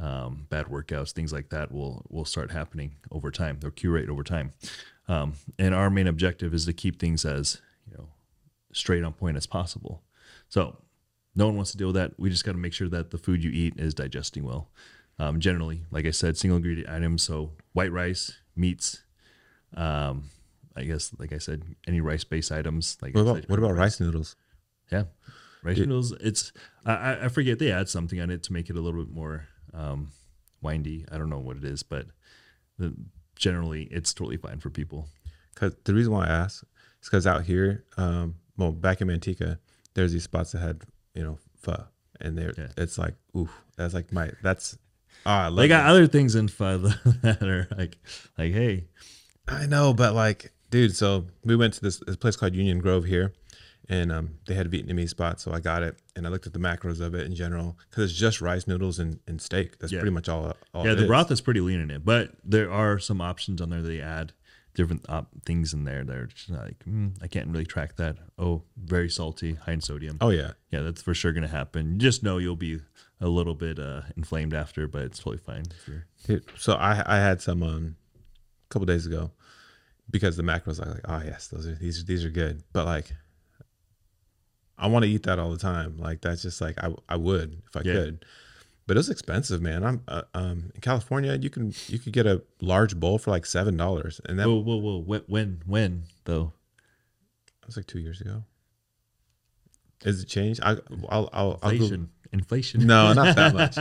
Um, 0.00 0.46
bad 0.48 0.66
workouts, 0.66 1.10
things 1.10 1.32
like 1.32 1.48
that 1.50 1.72
will 1.72 2.06
will 2.08 2.24
start 2.24 2.52
happening 2.52 2.94
over 3.10 3.32
time. 3.32 3.58
They'll 3.60 3.72
curate 3.72 4.08
over 4.08 4.22
time. 4.22 4.52
Um, 5.08 5.34
and 5.58 5.74
our 5.74 5.90
main 5.90 6.06
objective 6.06 6.54
is 6.54 6.66
to 6.66 6.72
keep 6.72 7.00
things 7.00 7.24
as 7.24 7.60
you 7.84 7.98
know 7.98 8.08
straight 8.72 9.02
on 9.02 9.12
point 9.12 9.36
as 9.36 9.46
possible. 9.46 10.02
So 10.48 10.76
no 11.34 11.46
one 11.46 11.56
wants 11.56 11.70
to 11.72 11.76
deal 11.76 11.88
with 11.88 11.96
that. 11.96 12.12
We 12.18 12.30
just 12.30 12.44
got 12.44 12.52
to 12.52 12.58
make 12.58 12.72
sure 12.72 12.88
that 12.88 13.10
the 13.10 13.18
food 13.18 13.42
you 13.44 13.50
eat 13.50 13.74
is 13.78 13.94
digesting 13.94 14.44
well. 14.44 14.70
Um, 15.18 15.40
generally, 15.40 15.82
like 15.90 16.06
I 16.06 16.10
said, 16.12 16.36
single 16.36 16.56
ingredient 16.56 16.88
items. 16.88 17.22
So 17.22 17.52
white 17.72 17.92
rice, 17.92 18.38
meats. 18.56 19.02
Um, 19.76 20.24
I 20.76 20.84
guess, 20.84 21.12
like 21.18 21.32
I 21.32 21.38
said, 21.38 21.62
any 21.86 22.00
rice 22.00 22.24
based 22.24 22.52
items. 22.52 22.96
Like 23.02 23.14
What 23.14 23.22
about 23.22 23.36
said, 23.36 23.48
what 23.48 23.58
about 23.58 23.74
rice 23.74 23.98
noodles? 24.00 24.36
yeah, 24.92 25.04
rice 25.62 25.76
noodles. 25.78 26.12
It's 26.20 26.52
I, 26.86 27.24
I- 27.24 27.28
forget 27.28 27.58
they 27.58 27.70
add 27.72 27.88
something 27.88 28.20
on 28.20 28.30
it 28.30 28.42
to 28.44 28.52
make 28.52 28.70
it 28.70 28.76
a 28.76 28.80
little 28.80 29.02
bit 29.04 29.12
more 29.12 29.48
um, 29.74 30.12
windy. 30.62 31.04
I 31.10 31.18
don't 31.18 31.28
know 31.30 31.38
what 31.40 31.56
it 31.56 31.64
is, 31.64 31.82
but 31.82 32.06
the, 32.78 32.94
generally 33.36 33.84
it's 33.90 34.14
totally 34.14 34.36
fine 34.36 34.60
for 34.60 34.70
people. 34.70 35.08
Because 35.52 35.74
the 35.84 35.94
reason 35.94 36.12
why 36.12 36.26
I 36.26 36.30
ask 36.30 36.62
is 37.02 37.08
because 37.08 37.26
out 37.26 37.44
here, 37.44 37.84
um, 37.96 38.36
well, 38.56 38.70
back 38.70 39.00
in 39.00 39.08
Manteca, 39.08 39.58
there's 39.94 40.12
these 40.12 40.22
spots 40.24 40.52
that 40.52 40.60
had 40.60 40.82
you 41.18 41.24
know 41.24 41.38
pho, 41.56 41.84
and 42.20 42.38
they're 42.38 42.54
Yeah. 42.56 42.68
it's 42.76 42.96
like 42.98 43.14
ooh, 43.36 43.48
that's 43.76 43.92
like 43.94 44.12
my 44.12 44.30
that's 44.42 44.78
ah, 45.26 45.44
I 45.44 45.48
love 45.48 45.56
They 45.56 45.68
got 45.68 45.86
other 45.90 46.06
things 46.06 46.34
in 46.34 46.48
pho 46.48 46.78
that 47.22 47.42
are 47.42 47.66
like 47.76 47.98
like 48.38 48.52
hey, 48.52 48.84
I 49.48 49.66
know, 49.66 49.92
but 49.94 50.14
like, 50.14 50.52
dude, 50.70 50.94
so 50.94 51.26
we 51.44 51.56
went 51.56 51.74
to 51.74 51.80
this, 51.80 51.98
this 52.06 52.16
place 52.16 52.36
called 52.36 52.54
Union 52.54 52.78
Grove 52.80 53.04
here, 53.06 53.32
and 53.88 54.12
um, 54.12 54.34
they 54.46 54.54
had 54.54 54.66
a 54.66 54.68
Vietnamese 54.68 55.08
spot, 55.08 55.40
so 55.40 55.52
I 55.52 55.60
got 55.60 55.82
it, 55.82 55.96
and 56.14 56.26
I 56.26 56.30
looked 56.30 56.46
at 56.46 56.52
the 56.52 56.58
macros 56.58 57.00
of 57.00 57.14
it 57.14 57.24
in 57.26 57.34
general 57.34 57.78
because 57.90 58.10
it's 58.10 58.18
just 58.20 58.40
rice 58.42 58.66
noodles 58.66 58.98
and, 58.98 59.20
and 59.26 59.40
steak. 59.40 59.78
That's 59.78 59.90
Yeah. 59.92 60.00
pretty 60.00 60.12
much 60.14 60.28
all. 60.28 60.54
all 60.74 60.86
yeah, 60.86 60.94
the 60.94 61.02
is. 61.04 61.06
broth 61.08 61.30
is 61.30 61.40
pretty 61.40 61.60
lean 61.60 61.80
in 61.80 61.90
it, 61.90 62.04
but 62.04 62.32
there 62.44 62.70
are 62.70 62.98
some 62.98 63.20
options 63.22 63.60
on 63.62 63.70
there 63.70 63.80
that 63.82 63.88
they 63.88 64.00
add 64.02 64.34
different 64.78 65.04
op- 65.10 65.28
things 65.44 65.74
in 65.74 65.84
there 65.84 66.04
that 66.04 66.16
are 66.16 66.26
just 66.26 66.48
like 66.50 66.78
mm, 66.86 67.12
I 67.20 67.26
can't 67.26 67.48
really 67.48 67.66
track 67.66 67.96
that. 67.96 68.16
Oh, 68.38 68.62
very 68.76 69.10
salty, 69.10 69.54
high 69.54 69.72
in 69.72 69.80
sodium. 69.82 70.16
Oh 70.20 70.30
yeah. 70.30 70.52
Yeah, 70.70 70.80
that's 70.82 71.02
for 71.02 71.12
sure 71.14 71.32
gonna 71.32 71.48
happen. 71.48 71.92
You 71.94 71.98
just 71.98 72.22
know 72.22 72.38
you'll 72.38 72.56
be 72.56 72.80
a 73.20 73.28
little 73.28 73.54
bit 73.54 73.78
uh, 73.78 74.02
inflamed 74.16 74.54
after, 74.54 74.86
but 74.86 75.02
it's 75.02 75.18
totally 75.18 75.38
fine. 75.38 75.64
If 75.78 75.88
you're, 75.88 76.06
Dude, 76.26 76.44
so 76.56 76.72
I 76.74 77.02
I 77.06 77.16
had 77.16 77.42
some 77.42 77.62
um 77.62 77.96
a 78.16 78.68
couple 78.72 78.86
days 78.86 79.04
ago 79.06 79.32
because 80.10 80.36
the 80.36 80.42
macros 80.42 80.80
are 80.80 80.90
like 80.90 81.04
oh 81.06 81.22
yes 81.24 81.48
those 81.48 81.66
are 81.66 81.74
these 81.74 82.04
these 82.06 82.24
are 82.24 82.30
good 82.30 82.62
but 82.72 82.86
like 82.86 83.12
I 84.78 84.86
want 84.86 85.04
to 85.04 85.10
eat 85.10 85.24
that 85.24 85.38
all 85.38 85.50
the 85.50 85.58
time 85.58 85.98
like 85.98 86.20
that's 86.20 86.42
just 86.42 86.60
like 86.60 86.78
I 86.82 86.94
I 87.08 87.16
would 87.16 87.62
if 87.68 87.76
I 87.76 87.82
Yeah. 87.84 87.92
could 87.94 88.24
but 88.88 88.96
it's 88.96 89.08
expensive 89.08 89.62
man 89.62 89.84
I'm 89.84 90.02
uh, 90.08 90.22
um 90.34 90.72
in 90.74 90.80
California 90.80 91.38
you 91.40 91.48
can 91.50 91.72
you 91.86 92.00
could 92.00 92.12
get 92.12 92.26
a 92.26 92.42
large 92.60 92.96
bowl 92.98 93.18
for 93.18 93.30
like 93.30 93.46
seven 93.46 93.76
dollars 93.76 94.20
and 94.26 94.36
that 94.40 94.48
whoa, 94.48 94.56
whoa, 94.58 94.76
whoa! 94.78 94.98
When, 94.98 95.22
when, 95.28 95.62
when 95.66 96.02
though? 96.24 96.52
That 97.60 97.66
was 97.68 97.76
like 97.76 97.86
two 97.86 98.00
years 98.00 98.20
ago. 98.20 98.42
Is 100.04 100.22
it 100.22 100.26
changed? 100.26 100.60
I 100.62 100.76
I'll 101.08 101.28
I'll, 101.32 101.58
I'll 101.62 101.70
Google- 101.70 101.86
Inflation, 101.86 102.08
inflation. 102.32 102.86
No, 102.86 103.12
not 103.12 103.34
that 103.36 103.54
much. 103.62 103.76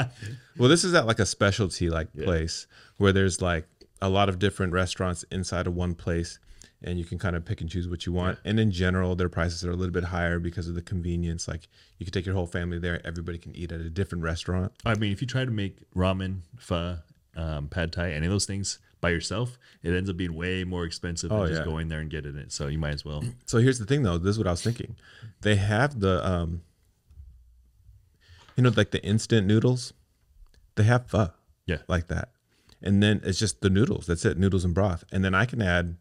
well, 0.57 0.69
this 0.69 0.83
is 0.83 0.93
at 0.93 1.05
like 1.07 1.19
a 1.19 1.25
specialty 1.25 1.89
like 1.89 2.07
Yeah. 2.13 2.25
place 2.25 2.67
where 2.97 3.11
there's 3.11 3.41
like 3.41 3.67
a 4.01 4.09
lot 4.09 4.29
of 4.29 4.39
different 4.39 4.73
restaurants 4.73 5.25
inside 5.31 5.67
of 5.67 5.75
one 5.75 5.95
place 5.95 6.39
and 6.83 6.99
you 6.99 7.05
can 7.05 7.17
kind 7.17 7.35
of 7.35 7.43
pick 7.45 7.61
and 7.61 7.69
choose 7.69 7.87
what 7.87 8.05
you 8.05 8.13
want. 8.13 8.37
And 8.45 8.59
in 8.59 8.71
general, 8.71 9.15
their 9.15 9.29
prices 9.29 9.65
are 9.65 9.71
a 9.71 9.75
little 9.75 9.93
bit 9.93 10.05
higher 10.05 10.39
because 10.39 10.67
of 10.67 10.75
the 10.75 10.81
convenience. 10.81 11.47
Like 11.47 11.67
you 11.97 12.05
can 12.05 12.13
take 12.13 12.25
your 12.25 12.35
whole 12.35 12.45
family 12.47 12.77
there, 12.79 13.01
everybody 13.05 13.37
can 13.37 13.55
eat 13.55 13.71
at 13.71 13.79
a 13.81 13.89
different 13.89 14.23
restaurant. 14.23 14.71
I 14.85 14.95
mean, 14.95 15.11
if 15.11 15.21
you 15.21 15.27
try 15.27 15.43
to 15.45 15.51
make 15.51 15.77
ramen, 15.95 16.41
pho, 16.57 16.97
um, 17.35 17.67
pad 17.67 17.91
thai, 17.93 18.11
any 18.11 18.25
of 18.27 18.31
those 18.31 18.45
things 18.45 18.79
by 19.01 19.09
yourself, 19.09 19.57
it 19.83 19.93
ends 19.93 20.09
up 20.09 20.17
being 20.17 20.33
way 20.35 20.63
more 20.63 20.83
expensive 20.85 21.29
than 21.29 21.39
Oh, 21.39 21.47
just 21.47 21.63
going 21.63 21.87
there 21.87 21.99
and 21.99 22.09
getting 22.09 22.35
it. 22.35 22.51
So 22.51 22.67
you 22.67 22.79
might 22.79 22.93
as 22.93 23.05
well. 23.05 23.23
So 23.45 23.59
here's 23.59 23.79
the 23.79 23.85
thing 23.85 24.03
though, 24.03 24.17
this 24.17 24.31
is 24.31 24.37
what 24.37 24.47
I 24.47 24.51
was 24.51 24.61
thinking. 24.63 24.95
They 25.41 25.55
have 25.55 25.99
the 25.99 26.25
um 26.27 26.61
you 28.55 28.63
know 28.63 28.71
like 28.75 28.91
the 28.91 29.03
instant 29.03 29.47
noodles. 29.47 29.93
They 30.75 30.83
have 30.83 31.07
pho. 31.07 31.31
Yeah. 31.65 31.77
like 31.87 32.07
that. 32.07 32.29
And 32.81 33.01
then 33.03 33.21
it's 33.23 33.39
just 33.39 33.61
the 33.61 33.69
noodles. 33.69 34.05
That's 34.05 34.23
it, 34.25 34.37
noodles 34.37 34.63
and 34.63 34.73
broth. 34.73 35.03
And 35.11 35.23
then 35.25 35.33
I 35.35 35.45
can 35.45 35.61
add 35.61 35.97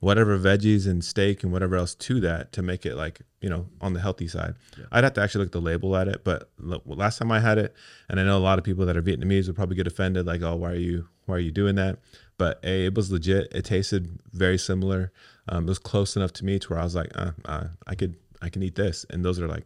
whatever 0.00 0.38
veggies 0.38 0.86
and 0.86 1.04
steak 1.04 1.42
and 1.42 1.52
whatever 1.52 1.76
else 1.76 1.94
to 1.94 2.20
that 2.20 2.52
to 2.52 2.62
make 2.62 2.86
it 2.86 2.94
like, 2.94 3.20
you 3.40 3.48
know, 3.48 3.66
on 3.80 3.94
the 3.94 4.00
healthy 4.00 4.28
side. 4.28 4.54
I'd 4.92 5.04
have 5.04 5.14
to 5.14 5.20
actually 5.20 5.40
look 5.40 5.48
at 5.48 5.52
the 5.52 5.60
label 5.60 5.96
at 5.96 6.08
it, 6.08 6.22
but 6.24 6.50
last 6.58 7.18
time 7.18 7.32
I 7.32 7.40
had 7.40 7.58
it, 7.58 7.74
and 8.08 8.20
I 8.20 8.24
know 8.24 8.36
a 8.36 8.40
lot 8.40 8.58
of 8.58 8.64
people 8.64 8.86
that 8.86 8.96
are 8.96 9.02
Vietnamese 9.02 9.46
would 9.46 9.56
probably 9.56 9.76
get 9.76 9.86
offended 9.86 10.26
like, 10.26 10.42
"Oh, 10.42 10.56
why 10.56 10.72
are 10.72 10.76
you 10.76 11.08
why 11.26 11.36
are 11.36 11.40
you 11.40 11.50
doing 11.50 11.74
that?" 11.76 11.98
But 12.38 12.60
A, 12.62 12.86
it 12.86 12.94
was 12.94 13.10
legit. 13.10 13.52
It 13.52 13.64
tasted 13.64 14.20
very 14.32 14.58
similar. 14.58 15.12
Um, 15.48 15.64
it 15.64 15.68
was 15.68 15.78
close 15.78 16.14
enough 16.16 16.32
to 16.34 16.44
me 16.44 16.58
to 16.60 16.68
where 16.68 16.78
I 16.78 16.84
was 16.84 16.94
like, 16.94 17.10
uh, 17.16 17.32
uh, 17.44 17.68
I 17.86 17.94
could 17.96 18.16
I 18.40 18.48
can 18.48 18.62
eat 18.62 18.76
this. 18.76 19.04
And 19.10 19.24
those 19.24 19.40
are 19.40 19.48
like 19.48 19.64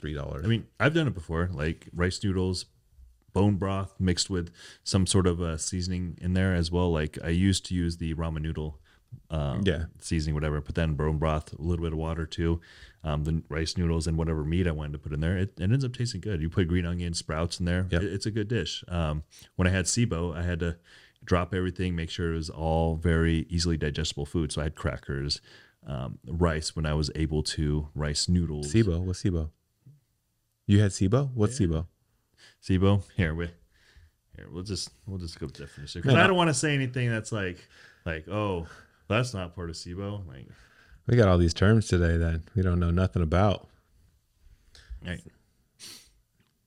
$3. 0.00 0.44
I 0.44 0.48
mean, 0.48 0.66
I've 0.80 0.94
done 0.94 1.06
it 1.06 1.14
before, 1.14 1.48
like 1.52 1.88
rice 1.94 2.22
noodles, 2.22 2.66
bone 3.32 3.56
broth 3.56 3.94
mixed 3.98 4.30
with 4.30 4.50
some 4.82 5.06
sort 5.06 5.26
of 5.26 5.40
uh, 5.40 5.56
seasoning 5.56 6.18
in 6.20 6.34
there 6.34 6.54
as 6.54 6.70
well. 6.70 6.90
Like 6.90 7.18
I 7.22 7.28
used 7.28 7.64
to 7.66 7.74
use 7.74 7.98
the 7.98 8.14
ramen 8.14 8.42
noodle 8.42 8.80
um, 9.30 9.62
Yeah. 9.64 9.84
seasoning, 10.00 10.34
whatever, 10.34 10.60
but 10.60 10.76
in 10.78 10.94
bone 10.94 11.18
broth, 11.18 11.52
a 11.58 11.62
little 11.62 11.84
bit 11.84 11.92
of 11.92 11.98
water 11.98 12.26
too, 12.26 12.60
um, 13.04 13.24
the 13.24 13.42
rice 13.48 13.76
noodles 13.76 14.06
and 14.06 14.16
whatever 14.16 14.44
meat 14.44 14.66
I 14.66 14.70
wanted 14.72 14.92
to 14.92 14.98
put 14.98 15.12
in 15.12 15.20
there. 15.20 15.36
It, 15.36 15.54
it 15.58 15.70
ends 15.70 15.84
up 15.84 15.92
tasting 15.94 16.20
good. 16.20 16.40
You 16.40 16.48
put 16.48 16.68
green 16.68 16.86
onion 16.86 17.14
sprouts 17.14 17.60
in 17.60 17.66
there. 17.66 17.86
Yep. 17.90 18.02
It- 18.02 18.12
it's 18.12 18.26
a 18.26 18.30
good 18.30 18.48
dish. 18.48 18.84
Um, 18.88 19.22
when 19.56 19.66
I 19.68 19.70
had 19.70 19.84
SIBO, 19.86 20.34
I 20.36 20.42
had 20.42 20.60
to 20.60 20.76
drop 21.24 21.52
everything, 21.54 21.94
make 21.96 22.10
sure 22.10 22.32
it 22.32 22.36
was 22.36 22.48
all 22.50 22.96
very 22.96 23.46
easily 23.50 23.76
digestible 23.76 24.24
food. 24.26 24.50
So 24.52 24.60
I 24.60 24.64
had 24.64 24.74
crackers, 24.74 25.40
um, 25.86 26.18
rice 26.26 26.74
when 26.76 26.86
I 26.86 26.94
was 26.94 27.10
able 27.14 27.42
to, 27.44 27.88
rice 27.94 28.28
noodles. 28.28 28.72
SIBO. 28.72 29.00
What's 29.00 29.22
SIBO? 29.22 29.50
You 30.66 30.80
had 30.80 30.90
SIBO? 30.90 31.30
What's 31.34 31.58
SIBO? 31.58 31.86
SIBO. 32.62 33.02
Here 33.16 33.34
we 33.34 33.46
here 34.36 34.46
we'll 34.52 34.62
just 34.62 34.90
we'll 35.06 35.18
just 35.18 35.38
go 35.40 35.46
definition 35.48 36.00
because 36.00 36.14
Man, 36.14 36.20
I 36.20 36.24
I- 36.24 36.26
don't 36.28 36.36
want 36.36 36.48
to 36.48 36.54
say 36.54 36.74
anything 36.74 37.08
that's 37.10 37.32
like 37.32 37.66
like 38.04 38.28
oh 38.28 38.66
that's 39.08 39.34
not 39.34 39.54
part 39.54 39.70
of 39.70 39.76
SIBO. 39.76 40.26
Like 40.28 40.46
We 41.06 41.16
got 41.16 41.28
all 41.28 41.38
these 41.38 41.54
terms 41.54 41.88
today 41.88 42.16
that 42.16 42.42
we 42.54 42.62
don't 42.62 42.78
know 42.80 42.90
nothing 42.90 43.22
about. 43.22 43.68
right. 45.04 45.22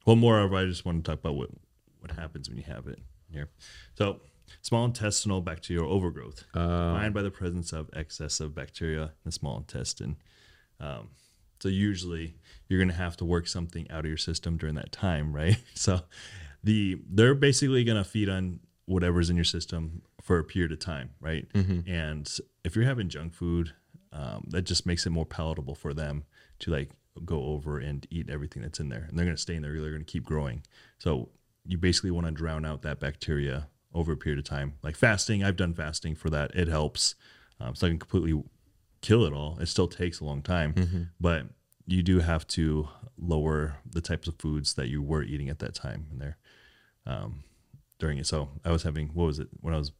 Well, 0.06 0.16
moreover, 0.16 0.56
I 0.56 0.66
just 0.66 0.84
want 0.86 1.04
to 1.04 1.12
talk 1.12 1.20
about 1.20 1.36
what 1.36 1.50
what 2.00 2.12
happens 2.12 2.50
when 2.50 2.58
you 2.58 2.64
have 2.64 2.88
it 2.88 3.00
here. 3.32 3.50
So 3.96 4.22
small 4.64 4.86
intestinal 4.86 5.40
bacterial 5.42 5.92
overgrowth 5.94 6.44
Uh, 6.56 6.94
defined 6.94 7.14
by 7.14 7.22
the 7.22 7.30
presence 7.32 7.72
of 7.72 7.90
excess 7.94 8.40
of 8.40 8.56
bacteria 8.56 9.04
in 9.04 9.10
the 9.26 9.32
small 9.32 9.58
intestine. 9.58 10.18
Um, 10.80 11.10
so 11.60 11.70
usually 11.70 12.36
you're 12.68 12.80
going 12.80 12.90
to 12.90 12.96
have 12.96 13.16
to 13.18 13.26
work 13.26 13.48
something 13.48 13.90
out 13.92 14.00
of 14.00 14.08
your 14.08 14.18
system 14.18 14.58
during 14.58 14.74
that 14.76 14.92
time, 14.92 15.32
right? 15.34 15.58
So 15.76 16.02
the 16.64 17.00
they're 17.08 17.36
basically 17.36 17.84
going 17.84 17.98
to 18.04 18.10
feed 18.10 18.30
on 18.30 18.62
whatever's 18.86 19.30
in 19.30 19.36
your 19.36 19.46
system 19.46 20.02
for 20.22 20.38
a 20.40 20.44
period 20.44 20.72
of 20.72 20.80
time, 20.80 21.12
right? 21.20 21.48
And 21.88 22.32
if 22.64 22.76
you're 22.76 22.86
having 22.86 23.10
junk 23.10 23.34
food, 23.34 23.74
um, 24.14 24.46
that 24.50 24.64
just 24.64 24.86
makes 24.86 25.06
it 25.06 25.10
more 25.10 25.26
palatable 25.26 25.76
for 25.76 25.94
them 25.94 26.26
to 26.60 26.72
like 26.72 26.92
go 27.26 27.44
over 27.46 27.78
and 27.80 28.06
eat 28.10 28.30
everything 28.30 28.62
that's 28.62 28.80
in 28.80 28.90
there, 28.90 29.06
and 29.10 29.18
they're 29.18 29.26
going 29.26 29.36
to 29.36 29.42
stay 29.42 29.56
in 29.56 29.62
there. 29.62 29.74
They're 29.74 29.90
going 29.90 30.06
to 30.06 30.12
keep 30.12 30.24
growing. 30.24 30.64
So 31.00 31.30
you 31.66 31.78
basically 31.78 32.12
want 32.12 32.28
to 32.28 32.32
drown 32.32 32.66
out 32.66 32.82
that 32.84 33.00
bacteria 33.00 33.68
over 33.94 34.14
a 34.14 34.18
period 34.18 34.40
of 34.40 34.46
time. 34.46 34.74
Like 34.84 34.96
fasting, 34.96 35.44
I've 35.44 35.58
done 35.58 35.74
fasting 35.74 36.16
for 36.16 36.30
that. 36.30 36.56
It 36.56 36.68
helps. 36.68 37.16
Um, 37.60 37.76
so 37.76 37.88
I 37.88 37.90
can 37.90 38.00
completely 38.00 38.42
kill 39.02 39.26
it 39.26 39.34
all. 39.34 39.58
It 39.60 39.68
still 39.68 39.88
takes 39.88 40.20
a 40.20 40.26
long 40.26 40.42
time, 40.42 41.10
but 41.20 41.48
you 41.88 42.02
do 42.04 42.20
have 42.20 42.48
to 42.48 42.88
lower 43.18 43.78
the 43.90 44.02
types 44.02 44.28
of 44.28 44.36
foods 44.40 44.74
that 44.76 44.88
you 44.88 45.02
were 45.02 45.24
eating 45.24 45.50
at 45.50 45.60
that 45.60 45.76
time 45.76 46.08
in 46.12 46.20
there 46.20 46.38
um, 47.06 47.44
during 48.00 48.18
it. 48.18 48.26
So 48.28 48.50
I 48.64 48.72
was 48.72 48.84
having 48.84 49.10
what 49.10 49.26
was 49.26 49.40
it 49.40 49.50
when 49.60 49.74
I 49.74 49.78
was 49.78 49.92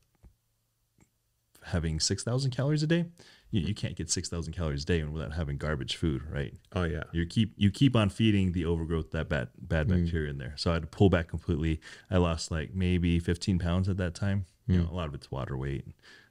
having 1.64 2.00
six 2.00 2.24
thousand 2.24 2.52
calories 2.52 2.84
a 2.84 2.88
day? 2.88 3.06
You, 3.52 3.62
you 3.62 3.74
can't 3.74 3.96
get 3.96 4.10
six 4.10 4.30
thousand 4.30 4.54
calories 4.54 4.84
a 4.84 4.86
day 4.86 5.04
without 5.04 5.34
having 5.34 5.58
garbage 5.58 5.96
food, 5.96 6.24
right? 6.32 6.54
oh 6.74 6.84
yeah. 6.84 7.04
you 7.12 7.26
keep 7.26 7.54
you 7.58 7.72
keep 7.72 7.96
on 7.96 8.10
feeding 8.10 8.52
the 8.54 8.66
overgrowth 8.66 9.12
that 9.12 9.30
bad 9.30 9.50
bad 9.60 9.88
bacteria 9.88 10.30
in 10.30 10.38
there. 10.38 10.54
So 10.58 10.72
I 10.72 10.76
had 10.76 10.84
to 10.84 10.88
pull 10.88 11.10
back 11.10 11.28
completely. 11.28 11.80
I 12.10 12.18
lost 12.18 12.52
like 12.52 12.74
maybe 12.74 13.20
15 13.20 13.60
pounds 13.60 13.90
at 13.90 13.98
that 13.98 14.16
time. 14.16 14.46
You 14.68 14.78
know, 14.78 14.90
a 14.90 14.94
lot 14.96 15.08
of 15.08 15.14
it's 15.14 15.30
water 15.30 15.58
weight, 15.58 15.86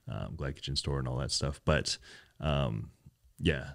um, 0.08 0.34
glycogen 0.36 0.78
store, 0.78 0.98
and 0.98 1.06
all 1.06 1.16
that 1.18 1.30
stuff. 1.30 1.60
But 1.64 1.98
um, 2.40 2.90
yeah, 3.38 3.70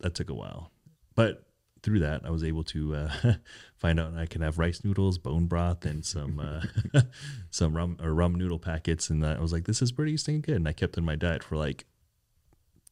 that 0.00 0.14
took 0.14 0.30
a 0.30 0.34
while. 0.34 0.70
But 1.14 1.45
through 1.86 2.00
that, 2.00 2.22
I 2.24 2.30
was 2.30 2.42
able 2.42 2.64
to 2.64 2.96
uh, 2.96 3.34
find 3.78 4.00
out 4.00 4.14
I 4.16 4.26
can 4.26 4.42
have 4.42 4.58
rice 4.58 4.82
noodles, 4.82 5.18
bone 5.18 5.46
broth, 5.46 5.86
and 5.86 6.04
some 6.04 6.40
uh, 6.40 7.00
some 7.50 7.76
rum 7.76 7.96
or 8.02 8.12
rum 8.12 8.34
noodle 8.34 8.58
packets. 8.58 9.08
And 9.08 9.24
I 9.24 9.38
was 9.38 9.52
like, 9.52 9.66
this 9.66 9.80
is 9.80 9.92
pretty 9.92 10.16
stinking 10.16 10.42
good. 10.42 10.56
And 10.56 10.68
I 10.68 10.72
kept 10.72 10.98
in 10.98 11.04
my 11.04 11.14
diet 11.14 11.44
for 11.44 11.56
like 11.56 11.84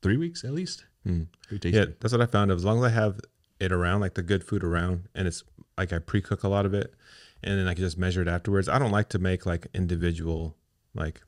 three 0.01 0.17
weeks 0.17 0.45
at 0.45 0.53
least. 0.53 0.85
Mm. 1.05 1.27
Yeah, 1.75 1.87
that's 2.01 2.13
what 2.13 2.23
I 2.23 2.27
found. 2.27 2.53
As 2.53 2.65
long 2.65 2.79
as 2.79 2.85
I 2.85 2.95
have 2.95 3.21
it 3.59 3.73
around, 3.73 4.01
like 4.01 4.15
the 4.15 4.23
good 4.23 4.45
food 4.45 4.63
around, 4.63 5.09
and 5.13 5.27
it's 5.27 5.43
like 5.77 5.93
I 5.93 5.99
pre-cook 5.99 6.45
a 6.45 6.49
lot 6.49 6.65
of 6.65 6.73
it, 6.73 6.95
and 7.43 7.59
then 7.59 7.67
I 7.67 7.75
can 7.75 7.83
just 7.83 7.99
measure 7.99 8.23
it 8.23 8.29
afterwards. 8.29 8.69
I 8.69 8.79
don't 8.79 8.93
like 8.93 9.09
to 9.09 9.19
make 9.19 9.45
like 9.45 9.67
individual 9.75 10.57
like 10.95 11.21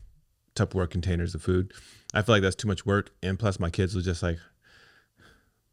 Tupperware 0.55 0.89
containers 0.89 1.35
of 1.35 1.43
food. 1.43 1.75
I 2.15 2.23
feel 2.23 2.37
like 2.37 2.43
that's 2.43 2.55
too 2.55 2.69
much 2.69 2.87
work, 2.87 3.11
and 3.25 3.37
plus 3.37 3.59
my 3.59 3.71
kids 3.71 3.93
will 3.97 4.03
just 4.03 4.23
like 4.23 4.39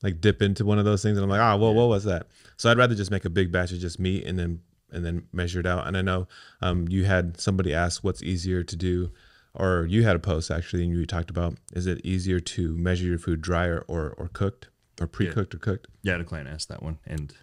like 0.03 0.21
dip 0.21 0.41
into 0.41 0.65
one 0.65 0.77
of 0.79 0.85
those 0.85 1.01
things, 1.01 1.17
and 1.17 1.23
I'm 1.23 1.29
like, 1.29 1.41
ah, 1.41 1.55
well, 1.55 1.73
what 1.73 1.87
was 1.89 2.03
that? 2.03 2.27
So 2.57 2.69
I'd 2.69 2.77
rather 2.77 2.93
just 2.95 3.09
make 3.09 3.25
a 3.25 3.29
big 3.29 3.51
batch 3.51 3.71
of 3.71 3.79
just 3.79 3.99
meat 3.99 4.25
and 4.25 4.37
then 4.37 4.59
and 4.91 5.03
then 5.03 5.27
measure 5.33 5.59
it 5.59 5.65
out. 5.65 5.87
And 5.87 5.97
I 5.97 6.01
know 6.03 6.27
um, 6.61 6.87
you 6.87 7.05
had 7.05 7.39
somebody 7.39 7.73
ask 7.73 8.03
what's 8.03 8.21
easier 8.21 8.61
to 8.63 8.75
do, 8.75 9.11
or 9.55 9.87
you 9.89 10.03
had 10.03 10.15
a 10.15 10.19
post 10.19 10.51
actually, 10.51 10.83
and 10.83 10.91
you 10.93 11.05
talked 11.05 11.29
about 11.31 11.55
is 11.73 11.87
it 11.87 11.99
easier 12.05 12.39
to 12.39 12.75
measure 12.77 13.05
your 13.05 13.17
food 13.17 13.41
dry 13.41 13.65
or 13.65 13.83
or, 13.87 14.11
or 14.17 14.27
cooked 14.27 14.67
or 15.01 15.07
pre-cooked 15.07 15.55
or 15.55 15.57
cooked? 15.57 15.87
Yeah, 16.03 16.17
the 16.17 16.23
client 16.23 16.47
asked 16.47 16.69
that 16.69 16.83
one, 16.83 16.99
and 17.07 17.33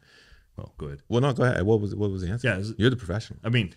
well, 0.56 0.74
go 0.78 0.86
ahead. 0.86 1.00
Well, 1.08 1.20
no, 1.22 1.32
go 1.32 1.42
ahead. 1.44 1.62
What 1.64 1.80
was 1.80 1.94
what 1.94 2.10
was 2.10 2.22
the 2.22 2.30
answer? 2.30 2.46
Yeah, 2.48 2.54
it's- 2.58 2.74
you're 2.78 2.90
the 2.90 2.96
professional. 2.96 3.40
I 3.42 3.48
mean, 3.48 3.74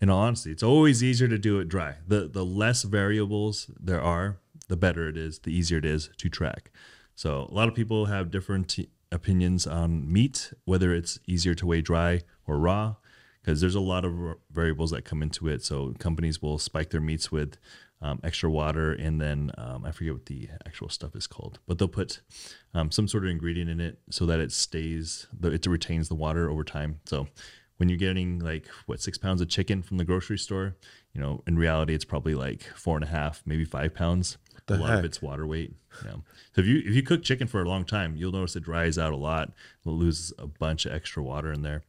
in 0.00 0.10
all 0.10 0.20
honesty, 0.20 0.50
it's 0.50 0.62
always 0.62 1.02
easier 1.02 1.28
to 1.28 1.38
do 1.38 1.60
it 1.60 1.68
dry. 1.68 1.96
the 2.06 2.28
The 2.28 2.44
less 2.44 2.82
variables 2.82 3.70
there 3.80 4.02
are, 4.02 4.38
the 4.68 4.76
better 4.76 5.08
it 5.08 5.16
is. 5.16 5.38
The 5.38 5.50
easier 5.56 5.78
it 5.78 5.84
is 5.86 6.10
to 6.18 6.28
track. 6.28 6.70
So 7.14 7.48
a 7.50 7.54
lot 7.54 7.68
of 7.68 7.74
people 7.74 8.06
have 8.06 8.30
different 8.30 8.68
t- 8.68 8.88
opinions 9.12 9.66
on 9.66 10.10
meat, 10.12 10.52
whether 10.64 10.94
it's 10.94 11.18
easier 11.26 11.54
to 11.54 11.66
weigh 11.66 11.80
dry 11.80 12.22
or 12.46 12.58
raw, 12.58 12.96
because 13.40 13.60
there's 13.60 13.74
a 13.74 13.80
lot 13.80 14.04
of 14.04 14.36
variables 14.50 14.90
that 14.90 15.04
come 15.04 15.22
into 15.22 15.48
it. 15.48 15.62
So 15.62 15.94
companies 15.98 16.42
will 16.42 16.58
spike 16.58 16.90
their 16.90 17.00
meats 17.00 17.30
with 17.30 17.56
um, 18.02 18.20
extra 18.22 18.50
water, 18.50 18.92
and 18.92 19.20
then 19.20 19.50
um, 19.56 19.84
I 19.84 19.92
forget 19.92 20.12
what 20.12 20.26
the 20.26 20.50
actual 20.66 20.88
stuff 20.90 21.16
is 21.16 21.26
called, 21.26 21.58
but 21.66 21.78
they'll 21.78 21.88
put 21.88 22.20
um, 22.74 22.90
some 22.90 23.08
sort 23.08 23.24
of 23.24 23.30
ingredient 23.30 23.70
in 23.70 23.80
it 23.80 23.98
so 24.10 24.26
that 24.26 24.40
it 24.40 24.52
stays, 24.52 25.26
it 25.42 25.66
retains 25.66 26.08
the 26.08 26.14
water 26.14 26.50
over 26.50 26.64
time. 26.64 27.00
So 27.06 27.28
when 27.78 27.88
you're 27.88 27.98
getting 27.98 28.40
like 28.40 28.66
what 28.86 29.00
six 29.00 29.18
pounds 29.18 29.40
of 29.40 29.48
chicken 29.48 29.82
from 29.82 29.96
the 29.96 30.04
grocery 30.04 30.38
store, 30.38 30.76
you 31.12 31.20
know, 31.20 31.42
in 31.46 31.56
reality 31.56 31.94
it's 31.94 32.04
probably 32.04 32.34
like 32.34 32.62
four 32.76 32.96
and 32.96 33.04
a 33.04 33.08
half, 33.08 33.42
maybe 33.46 33.64
five 33.64 33.94
pounds. 33.94 34.36
The 34.66 34.76
a 34.76 34.78
lot 34.78 34.98
of 34.98 35.04
it's 35.04 35.20
water 35.20 35.46
weight. 35.46 35.74
Yeah. 36.04 36.12
So 36.54 36.60
if 36.62 36.66
you 36.66 36.78
if 36.78 36.94
you 36.94 37.02
cook 37.02 37.22
chicken 37.22 37.46
for 37.46 37.62
a 37.62 37.68
long 37.68 37.84
time, 37.84 38.16
you'll 38.16 38.32
notice 38.32 38.56
it 38.56 38.62
dries 38.62 38.98
out 38.98 39.12
a 39.12 39.16
lot. 39.16 39.52
It 39.84 39.88
loses 39.88 40.32
a 40.38 40.46
bunch 40.46 40.86
of 40.86 40.92
extra 40.92 41.22
water 41.22 41.52
in 41.52 41.62
there. 41.62 41.82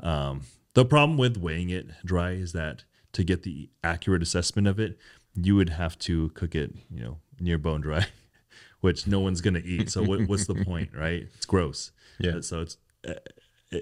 Um, 0.00 0.42
the 0.74 0.84
problem 0.84 1.16
with 1.18 1.36
weighing 1.36 1.70
it 1.70 1.88
dry 2.04 2.32
is 2.32 2.52
that 2.52 2.84
to 3.12 3.24
get 3.24 3.42
the 3.42 3.70
accurate 3.82 4.22
assessment 4.22 4.68
of 4.68 4.78
it, 4.78 4.98
you 5.34 5.56
would 5.56 5.70
have 5.70 5.98
to 6.00 6.28
cook 6.30 6.54
it, 6.54 6.74
you 6.90 7.02
know, 7.02 7.18
near 7.40 7.58
bone 7.58 7.80
dry, 7.80 8.06
which 8.80 9.06
no 9.06 9.20
one's 9.20 9.40
gonna 9.40 9.62
eat. 9.64 9.90
So 9.90 10.02
what, 10.02 10.28
what's 10.28 10.46
the 10.46 10.54
point, 10.64 10.90
right? 10.96 11.26
It's 11.34 11.46
gross. 11.46 11.92
Yeah. 12.18 12.40
So 12.42 12.60
it's 12.60 12.76
uh, 13.06 13.14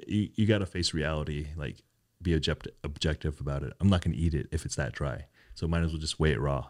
you, 0.06 0.30
you 0.34 0.46
got 0.46 0.58
to 0.58 0.66
face 0.66 0.94
reality. 0.94 1.48
Like 1.56 1.82
be 2.22 2.34
object- 2.34 2.68
objective 2.84 3.40
about 3.40 3.62
it. 3.62 3.72
I'm 3.80 3.88
not 3.88 4.02
gonna 4.02 4.16
eat 4.16 4.34
it 4.34 4.48
if 4.52 4.64
it's 4.64 4.76
that 4.76 4.92
dry. 4.92 5.26
So 5.54 5.66
might 5.66 5.82
as 5.82 5.90
well 5.90 6.00
just 6.00 6.20
weigh 6.20 6.32
it 6.32 6.40
raw. 6.40 6.66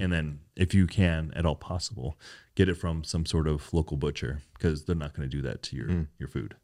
And 0.00 0.12
then, 0.12 0.40
if 0.56 0.74
you 0.74 0.86
can, 0.86 1.32
at 1.36 1.46
all 1.46 1.56
possible, 1.56 2.18
get 2.54 2.68
it 2.68 2.74
from 2.74 3.04
some 3.04 3.24
sort 3.26 3.46
of 3.46 3.72
local 3.72 3.96
butcher 3.96 4.42
because 4.54 4.84
they're 4.84 4.96
not 4.96 5.14
going 5.14 5.28
to 5.28 5.36
do 5.36 5.42
that 5.42 5.62
to 5.64 5.76
your 5.76 5.88
your 6.18 6.28
food. 6.28 6.56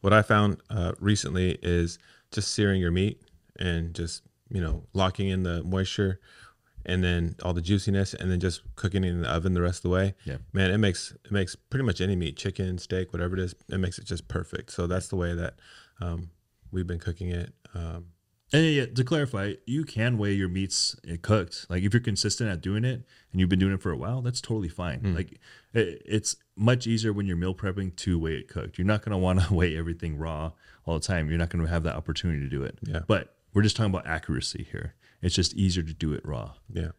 What 0.00 0.12
I 0.12 0.22
found 0.22 0.58
uh, 0.70 0.92
recently 1.00 1.58
is 1.62 1.98
just 2.32 2.52
searing 2.54 2.80
your 2.80 2.90
meat 2.90 3.20
and 3.58 3.94
just 3.94 4.22
you 4.50 4.60
know 4.60 4.84
locking 4.92 5.28
in 5.28 5.42
the 5.42 5.62
moisture 5.62 6.20
and 6.86 7.04
then 7.04 7.36
all 7.42 7.52
the 7.52 7.60
juiciness 7.60 8.14
and 8.14 8.30
then 8.30 8.40
just 8.40 8.62
cooking 8.74 9.04
it 9.04 9.08
in 9.08 9.22
the 9.22 9.28
oven 9.28 9.52
the 9.54 9.60
rest 9.60 9.78
of 9.78 9.82
the 9.82 9.90
way. 9.90 10.14
Yeah. 10.24 10.38
man, 10.52 10.70
it 10.70 10.78
makes 10.78 11.12
it 11.24 11.30
makes 11.32 11.54
pretty 11.54 11.84
much 11.84 12.00
any 12.00 12.16
meat, 12.16 12.36
chicken, 12.36 12.78
steak, 12.78 13.12
whatever 13.12 13.34
it 13.36 13.40
is, 13.40 13.54
it 13.68 13.78
makes 13.78 13.98
it 13.98 14.06
just 14.06 14.28
perfect. 14.28 14.72
So 14.72 14.86
that's 14.86 15.08
the 15.08 15.16
way 15.16 15.34
that 15.34 15.54
um, 16.00 16.30
we've 16.72 16.86
been 16.86 16.98
cooking 16.98 17.28
it. 17.30 17.52
Um, 17.74 18.06
And 18.52 18.64
yeah, 18.64 18.82
yeah, 18.82 18.86
to 18.86 19.04
clarify, 19.04 19.54
you 19.64 19.84
can 19.84 20.18
weigh 20.18 20.32
your 20.32 20.48
meats 20.48 20.96
uh, 21.08 21.16
cooked. 21.22 21.66
Like 21.68 21.84
if 21.84 21.94
you're 21.94 22.00
consistent 22.00 22.50
at 22.50 22.60
doing 22.60 22.84
it 22.84 23.04
and 23.30 23.40
you've 23.40 23.48
been 23.48 23.60
doing 23.60 23.74
it 23.74 23.80
for 23.80 23.92
a 23.92 23.96
while, 23.96 24.22
that's 24.22 24.40
totally 24.40 24.68
fine. 24.68 25.14
Like 25.14 25.38
it, 25.72 26.02
it's 26.04 26.34
much 26.56 26.86
easier 26.86 27.12
when 27.12 27.26
you're 27.26 27.36
meal 27.36 27.54
prepping 27.54 27.94
to 27.96 28.18
weigh 28.18 28.34
it 28.34 28.48
cooked. 28.48 28.76
You're 28.76 28.88
not 28.88 29.02
going 29.02 29.12
to 29.12 29.18
want 29.18 29.40
to 29.40 29.54
weigh 29.54 29.76
everything 29.76 30.18
raw 30.18 30.50
all 30.84 30.94
the 30.94 31.06
time. 31.06 31.28
You're 31.28 31.38
not 31.38 31.50
going 31.50 31.64
to 31.64 31.70
have 31.70 31.84
that 31.84 31.94
opportunity 31.94 32.40
to 32.40 32.48
do 32.48 32.64
it. 32.64 32.76
Yeah. 32.82 33.00
But 33.06 33.36
we're 33.54 33.62
just 33.62 33.76
talking 33.76 33.94
about 33.94 34.06
accuracy 34.06 34.66
here. 34.70 34.94
It's 35.22 35.34
just 35.34 35.54
easier 35.54 35.84
to 35.84 35.94
do 35.94 36.12
it 36.12 36.26
raw. 36.26 36.54
Yeah. 36.72 36.90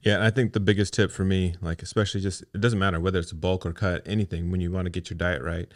Yeah. 0.00 0.24
I 0.24 0.30
think 0.30 0.54
the 0.54 0.60
biggest 0.60 0.94
tip 0.94 1.10
for 1.10 1.24
me, 1.24 1.56
like, 1.60 1.82
especially 1.82 2.22
just, 2.22 2.42
it 2.54 2.62
doesn't 2.62 2.78
matter 2.78 2.98
whether 2.98 3.18
it's 3.18 3.32
a 3.32 3.36
bulk 3.36 3.66
or 3.66 3.72
cut, 3.72 4.02
anything, 4.06 4.50
when 4.50 4.62
you 4.62 4.70
want 4.70 4.86
to 4.86 4.90
get 4.90 5.10
your 5.10 5.18
diet 5.18 5.42
right, 5.42 5.68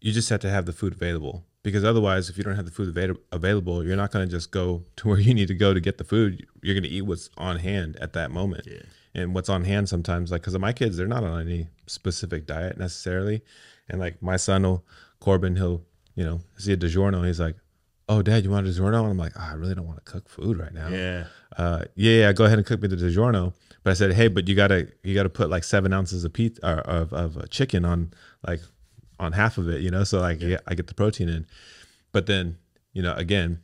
you 0.00 0.12
just 0.12 0.28
have 0.28 0.40
to 0.40 0.50
have 0.50 0.66
the 0.66 0.72
food 0.72 0.92
available. 0.92 1.44
Because 1.62 1.84
otherwise, 1.84 2.28
if 2.28 2.36
you 2.36 2.42
don't 2.42 2.56
have 2.56 2.64
the 2.64 2.72
food 2.72 2.88
avail- 2.88 3.16
available, 3.30 3.84
you're 3.84 3.96
not 3.96 4.10
going 4.10 4.26
to 4.26 4.30
just 4.30 4.50
go 4.50 4.84
to 4.96 5.08
where 5.08 5.18
you 5.20 5.32
need 5.34 5.48
to 5.48 5.54
go 5.54 5.72
to 5.72 5.80
get 5.80 5.98
the 5.98 6.04
food. 6.04 6.46
You're 6.62 6.74
going 6.74 6.82
to 6.84 6.88
eat 6.88 7.02
what's 7.02 7.30
on 7.36 7.58
hand 7.58 7.96
at 8.00 8.12
that 8.14 8.30
moment. 8.30 8.66
Yeah. 8.66 8.82
And 9.14 9.34
what's 9.34 9.48
on 9.50 9.64
hand 9.64 9.88
sometimes, 9.88 10.30
like, 10.32 10.40
because 10.40 10.54
of 10.54 10.60
my 10.60 10.72
kids, 10.72 10.96
they're 10.96 11.06
not 11.06 11.22
on 11.22 11.40
any 11.42 11.68
specific 11.86 12.46
diet 12.46 12.78
necessarily. 12.78 13.42
And 13.88 14.00
like 14.00 14.22
my 14.22 14.36
son, 14.36 14.62
will, 14.62 14.84
Corbin, 15.20 15.56
he'll, 15.56 15.82
you 16.14 16.24
know, 16.24 16.40
see 16.56 16.72
a 16.72 16.76
DiGiorno. 16.78 17.26
He's 17.26 17.38
like, 17.38 17.56
oh, 18.08 18.22
dad, 18.22 18.42
you 18.42 18.50
want 18.50 18.66
a 18.66 18.70
DiGiorno? 18.70 19.00
And 19.02 19.10
I'm 19.10 19.18
like, 19.18 19.32
oh, 19.36 19.48
I 19.50 19.52
really 19.54 19.74
don't 19.74 19.86
want 19.86 20.02
to 20.04 20.10
cook 20.10 20.28
food 20.28 20.58
right 20.58 20.72
now 20.72 20.88
Yeah. 20.88 21.24
uh, 21.58 21.84
yeah, 21.94 22.12
yeah, 22.20 22.32
go 22.32 22.44
ahead 22.44 22.58
and 22.58 22.66
cook 22.66 22.80
me 22.80 22.88
the 22.88 22.96
DiGiorno. 22.96 23.52
But 23.84 23.90
I 23.90 23.94
said, 23.94 24.12
hey, 24.14 24.28
but 24.28 24.48
you 24.48 24.54
gotta 24.54 24.88
you 25.02 25.14
gotta 25.14 25.28
put 25.28 25.50
like 25.50 25.64
seven 25.64 25.92
ounces 25.92 26.24
of 26.24 26.32
pizza 26.32 26.64
or 26.66 26.80
of 26.80 27.12
of 27.12 27.36
uh, 27.36 27.42
chicken 27.50 27.84
on 27.84 28.12
like 28.46 28.60
on 29.22 29.32
half 29.32 29.58
of 29.58 29.68
it, 29.68 29.80
you 29.80 29.90
know, 29.90 30.04
so 30.04 30.20
like 30.20 30.40
yeah. 30.40 30.58
I 30.66 30.74
get 30.74 30.86
the 30.88 30.94
protein 30.94 31.28
in. 31.28 31.46
But 32.12 32.26
then 32.26 32.58
you 32.92 33.02
know 33.02 33.14
again 33.14 33.60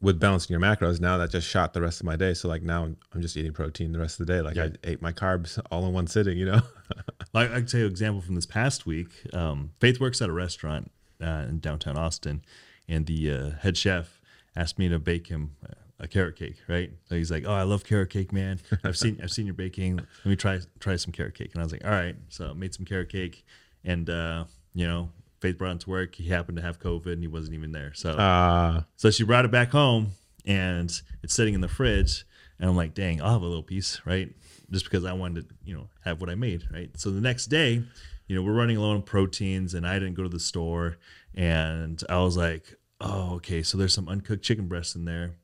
with 0.00 0.20
balancing 0.20 0.54
your 0.54 0.60
macros, 0.60 1.00
now 1.00 1.18
that 1.18 1.30
just 1.30 1.48
shot 1.48 1.72
the 1.72 1.80
rest 1.80 2.00
of 2.00 2.06
my 2.06 2.14
day. 2.14 2.32
So 2.32 2.48
like 2.48 2.62
now 2.62 2.84
I'm, 2.84 2.96
I'm 3.12 3.20
just 3.20 3.36
eating 3.36 3.52
protein 3.52 3.90
the 3.90 3.98
rest 3.98 4.20
of 4.20 4.26
the 4.26 4.32
day. 4.32 4.40
Like 4.40 4.54
Yeah. 4.54 4.64
I 4.66 4.70
ate 4.84 5.02
my 5.02 5.12
carbs 5.12 5.58
all 5.72 5.84
in 5.86 5.92
one 5.92 6.06
sitting, 6.06 6.38
you 6.38 6.46
know. 6.46 6.60
I, 7.34 7.44
I 7.44 7.48
can 7.48 7.66
tell 7.66 7.80
you 7.80 7.86
an 7.86 7.90
example 7.92 8.20
from 8.20 8.36
this 8.36 8.46
past 8.46 8.86
week. 8.86 9.08
Um, 9.32 9.70
Faith 9.80 9.98
works 9.98 10.22
at 10.22 10.28
a 10.28 10.32
restaurant 10.32 10.92
uh, 11.20 11.46
in 11.48 11.58
downtown 11.58 11.96
Austin, 11.96 12.42
and 12.88 13.06
the 13.06 13.30
uh, 13.32 13.50
head 13.60 13.76
chef 13.76 14.20
asked 14.54 14.78
me 14.78 14.88
to 14.88 15.00
bake 15.00 15.26
him 15.26 15.56
a, 15.98 16.04
a 16.04 16.06
carrot 16.06 16.36
cake. 16.36 16.58
Right? 16.68 16.92
So 17.08 17.16
he's 17.16 17.32
like, 17.32 17.44
"Oh, 17.44 17.52
I 17.52 17.64
love 17.64 17.82
carrot 17.84 18.10
cake, 18.10 18.32
man. 18.32 18.60
I've 18.84 18.96
seen 18.96 19.18
I've 19.20 19.32
seen 19.32 19.46
your 19.46 19.54
baking. 19.54 19.96
Let 19.96 20.26
me 20.26 20.36
try 20.36 20.60
try 20.78 20.94
some 20.94 21.12
carrot 21.12 21.34
cake." 21.34 21.50
And 21.54 21.60
I 21.60 21.64
was 21.64 21.72
like, 21.72 21.84
"All 21.84 21.90
right." 21.90 22.14
So 22.28 22.50
I 22.50 22.52
made 22.52 22.72
some 22.72 22.84
carrot 22.86 23.10
cake, 23.10 23.44
and 23.84 24.08
uh, 24.08 24.44
you 24.74 24.86
know, 24.86 25.10
Faith 25.40 25.58
brought 25.58 25.76
it 25.76 25.80
to 25.80 25.90
work. 25.90 26.14
He 26.14 26.28
happened 26.28 26.56
to 26.56 26.62
have 26.62 26.80
COVID, 26.80 27.12
and 27.12 27.22
he 27.22 27.28
wasn't 27.28 27.54
even 27.54 27.72
there. 27.72 27.92
So 27.94 28.10
Uh 28.10 28.82
so 28.96 29.10
she 29.10 29.24
brought 29.24 29.44
it 29.44 29.50
back 29.50 29.70
home 29.70 30.12
and 30.44 30.90
it's 31.22 31.34
sitting 31.34 31.54
in 31.54 31.60
the 31.60 31.68
fridge. 31.68 32.24
And 32.58 32.68
I'm 32.68 32.76
like, 32.76 32.94
dang, 32.94 33.22
I'll 33.22 33.34
have 33.34 33.42
a 33.42 33.46
little 33.46 33.62
piece, 33.62 34.00
right? 34.04 34.34
Just 34.70 34.84
because 34.84 35.04
I 35.04 35.12
wanted 35.12 35.48
to, 35.48 35.54
you 35.64 35.74
know, 35.76 35.88
have 36.04 36.20
what 36.20 36.28
I 36.28 36.34
made, 36.34 36.64
right? 36.72 36.90
So 36.98 37.10
the 37.10 37.20
next 37.20 37.46
day, 37.46 37.84
you 38.26 38.34
know, 38.34 38.42
we're 38.42 38.52
running 38.52 38.78
low 38.78 38.90
on 38.90 39.02
proteins 39.02 39.74
and 39.74 39.86
I 39.86 39.94
didn't 40.00 40.14
go 40.14 40.24
to 40.24 40.28
the 40.28 40.40
store. 40.40 40.98
And 41.34 42.02
I 42.08 42.18
was 42.18 42.36
like, 42.36 42.74
oh, 43.00 43.34
okay, 43.36 43.62
so 43.62 43.78
there's 43.78 43.94
some 43.94 44.08
uncooked 44.08 44.42
chicken 44.42 44.66
breasts 44.66 44.96
in 44.96 45.04
there. 45.04 45.36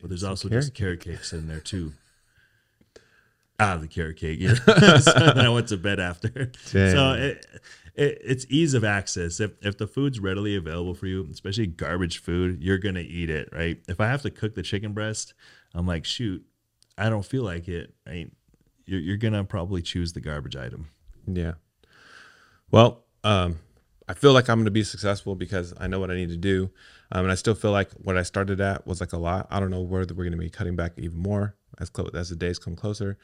But 0.00 0.08
there's 0.08 0.24
also 0.24 0.48
just 0.48 0.74
carrot 0.74 1.00
cakes 1.00 1.32
in 1.32 1.46
there 1.46 1.60
too. 1.60 1.92
Ah, 3.60 3.76
the 3.76 3.88
carrot 3.88 4.16
cake. 4.16 4.40
Yeah. 4.40 4.54
so 4.98 5.12
then 5.12 5.38
I 5.38 5.48
went 5.48 5.68
to 5.68 5.76
bed 5.76 6.00
after. 6.00 6.50
So 6.64 7.12
it, 7.12 7.46
it, 7.94 8.18
it's 8.24 8.46
ease 8.48 8.74
of 8.74 8.84
access. 8.84 9.40
If 9.40 9.52
if 9.60 9.76
the 9.76 9.86
food's 9.86 10.18
readily 10.18 10.56
available 10.56 10.94
for 10.94 11.06
you, 11.06 11.28
especially 11.30 11.66
garbage 11.66 12.18
food, 12.18 12.62
you're 12.62 12.78
gonna 12.78 13.00
eat 13.00 13.30
it, 13.30 13.50
right? 13.52 13.78
If 13.88 14.00
I 14.00 14.06
have 14.06 14.22
to 14.22 14.30
cook 14.30 14.54
the 14.54 14.62
chicken 14.62 14.92
breast, 14.92 15.34
I'm 15.74 15.86
like, 15.86 16.04
shoot, 16.04 16.44
I 16.96 17.10
don't 17.10 17.24
feel 17.24 17.42
like 17.42 17.68
it. 17.68 17.94
Right? 18.06 18.30
You're, 18.86 19.00
you're 19.00 19.16
gonna 19.16 19.44
probably 19.44 19.82
choose 19.82 20.12
the 20.12 20.20
garbage 20.20 20.56
item. 20.56 20.88
Yeah. 21.26 21.52
Well, 22.70 23.04
um, 23.24 23.58
I 24.10 24.14
feel 24.14 24.32
like 24.32 24.48
I'm 24.48 24.58
going 24.58 24.64
to 24.64 24.72
be 24.72 24.82
successful 24.82 25.36
because 25.36 25.72
I 25.78 25.86
know 25.86 26.00
what 26.00 26.10
I 26.10 26.14
need 26.14 26.30
to 26.30 26.36
do. 26.36 26.70
Um, 27.12 27.24
and 27.26 27.32
I 27.32 27.36
still 27.36 27.54
feel 27.54 27.70
like 27.70 27.92
what 27.92 28.16
I 28.16 28.22
started 28.22 28.60
at 28.60 28.84
was 28.84 29.00
like 29.00 29.12
a 29.12 29.16
lot. 29.18 29.46
I 29.50 29.60
don't 29.60 29.70
know 29.70 29.82
where 29.82 30.00
we're 30.00 30.24
going 30.24 30.32
to 30.32 30.36
be 30.36 30.50
cutting 30.50 30.74
back 30.74 30.92
even 30.96 31.18
more 31.18 31.54
as 31.78 31.90
close 31.90 32.10
as 32.14 32.28
the 32.28 32.34
days 32.36 32.58
come 32.58 32.74
closer. 32.74 33.18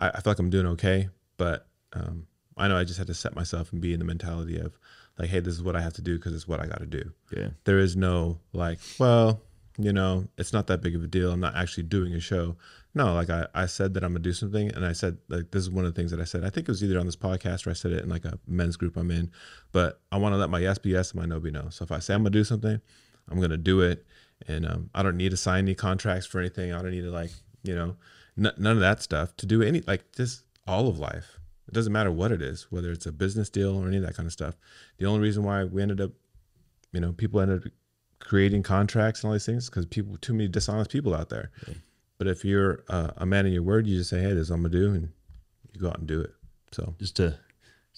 I, 0.00 0.08
I 0.08 0.20
feel 0.20 0.32
like 0.32 0.38
I'm 0.38 0.50
doing 0.50 0.66
okay, 0.66 1.08
but 1.36 1.66
um, 1.92 2.26
I 2.56 2.68
know 2.68 2.76
I 2.76 2.84
just 2.84 2.98
had 2.98 3.06
to 3.08 3.14
set 3.14 3.34
myself 3.34 3.72
and 3.72 3.80
be 3.80 3.92
in 3.92 3.98
the 3.98 4.04
mentality 4.04 4.58
of 4.58 4.78
like, 5.18 5.28
hey, 5.28 5.40
this 5.40 5.54
is 5.54 5.62
what 5.62 5.76
I 5.76 5.80
have 5.80 5.92
to 5.94 6.02
do 6.02 6.16
because 6.16 6.34
it's 6.34 6.48
what 6.48 6.60
I 6.60 6.66
got 6.66 6.80
to 6.80 6.86
do. 6.86 7.12
Yeah. 7.36 7.48
There 7.64 7.78
is 7.78 7.96
no 7.96 8.40
like, 8.52 8.78
well, 8.98 9.42
you 9.78 9.92
know, 9.92 10.28
it's 10.36 10.52
not 10.52 10.66
that 10.66 10.82
big 10.82 10.94
of 10.94 11.02
a 11.02 11.06
deal. 11.06 11.32
I'm 11.32 11.40
not 11.40 11.56
actually 11.56 11.84
doing 11.84 12.14
a 12.14 12.20
show. 12.20 12.56
No, 12.94 13.14
like 13.14 13.30
I, 13.30 13.46
I 13.54 13.66
said 13.66 13.94
that 13.94 14.02
I'm 14.02 14.12
gonna 14.12 14.20
do 14.20 14.32
something, 14.32 14.68
and 14.74 14.84
I 14.84 14.92
said 14.92 15.18
like 15.28 15.52
this 15.52 15.62
is 15.62 15.70
one 15.70 15.84
of 15.84 15.94
the 15.94 15.98
things 15.98 16.10
that 16.10 16.20
I 16.20 16.24
said. 16.24 16.44
I 16.44 16.50
think 16.50 16.68
it 16.68 16.72
was 16.72 16.82
either 16.82 16.98
on 16.98 17.06
this 17.06 17.16
podcast 17.16 17.66
or 17.66 17.70
I 17.70 17.74
said 17.74 17.92
it 17.92 18.02
in 18.02 18.08
like 18.08 18.24
a 18.24 18.38
men's 18.48 18.76
group 18.76 18.96
I'm 18.96 19.10
in. 19.12 19.30
But 19.70 20.00
I 20.10 20.16
want 20.16 20.32
to 20.32 20.38
let 20.38 20.50
my 20.50 20.58
yes 20.58 20.78
be 20.78 20.90
yes 20.90 21.12
and 21.12 21.20
my 21.20 21.26
no 21.26 21.38
be 21.38 21.52
no. 21.52 21.68
So 21.70 21.84
if 21.84 21.92
I 21.92 22.00
say 22.00 22.14
I'm 22.14 22.20
gonna 22.22 22.30
do 22.30 22.44
something, 22.44 22.80
I'm 23.28 23.40
gonna 23.40 23.56
do 23.56 23.80
it, 23.80 24.04
and 24.48 24.66
um, 24.66 24.90
I 24.92 25.04
don't 25.04 25.16
need 25.16 25.30
to 25.30 25.36
sign 25.36 25.64
any 25.64 25.74
contracts 25.76 26.26
for 26.26 26.40
anything. 26.40 26.72
I 26.72 26.82
don't 26.82 26.90
need 26.90 27.02
to 27.02 27.12
like 27.12 27.30
you 27.62 27.76
know 27.76 27.96
n- 28.40 28.52
none 28.56 28.76
of 28.76 28.80
that 28.80 29.02
stuff 29.02 29.36
to 29.36 29.46
do 29.46 29.62
any 29.62 29.82
like 29.86 30.12
just 30.12 30.44
all 30.66 30.88
of 30.88 30.98
life. 30.98 31.38
It 31.68 31.74
doesn't 31.74 31.92
matter 31.92 32.10
what 32.10 32.32
it 32.32 32.42
is, 32.42 32.66
whether 32.70 32.90
it's 32.90 33.06
a 33.06 33.12
business 33.12 33.48
deal 33.48 33.76
or 33.76 33.86
any 33.86 33.98
of 33.98 34.02
that 34.02 34.16
kind 34.16 34.26
of 34.26 34.32
stuff. 34.32 34.56
The 34.98 35.06
only 35.06 35.20
reason 35.20 35.44
why 35.44 35.64
we 35.64 35.82
ended 35.82 36.00
up, 36.00 36.10
you 36.92 37.00
know, 37.00 37.12
people 37.12 37.40
ended 37.40 37.66
up 37.66 37.72
creating 38.18 38.62
contracts 38.62 39.22
and 39.22 39.28
all 39.28 39.32
these 39.32 39.46
things 39.46 39.70
because 39.70 39.86
people 39.86 40.16
too 40.16 40.32
many 40.32 40.48
dishonest 40.48 40.90
people 40.90 41.14
out 41.14 41.28
there. 41.28 41.50
But 42.18 42.26
if 42.26 42.44
you're 42.44 42.84
uh, 42.88 43.12
a 43.16 43.26
man 43.26 43.46
in 43.46 43.52
your 43.52 43.62
word, 43.62 43.86
you 43.86 43.96
just 43.96 44.10
say, 44.10 44.20
"Hey, 44.20 44.34
this 44.34 44.42
is 44.42 44.50
what 44.50 44.56
I'm 44.56 44.62
gonna 44.62 44.72
do," 44.74 44.94
and 44.94 45.12
you 45.72 45.80
go 45.80 45.88
out 45.88 45.98
and 45.98 46.06
do 46.08 46.20
it. 46.20 46.32
So 46.72 46.94
just 46.98 47.16
to 47.16 47.38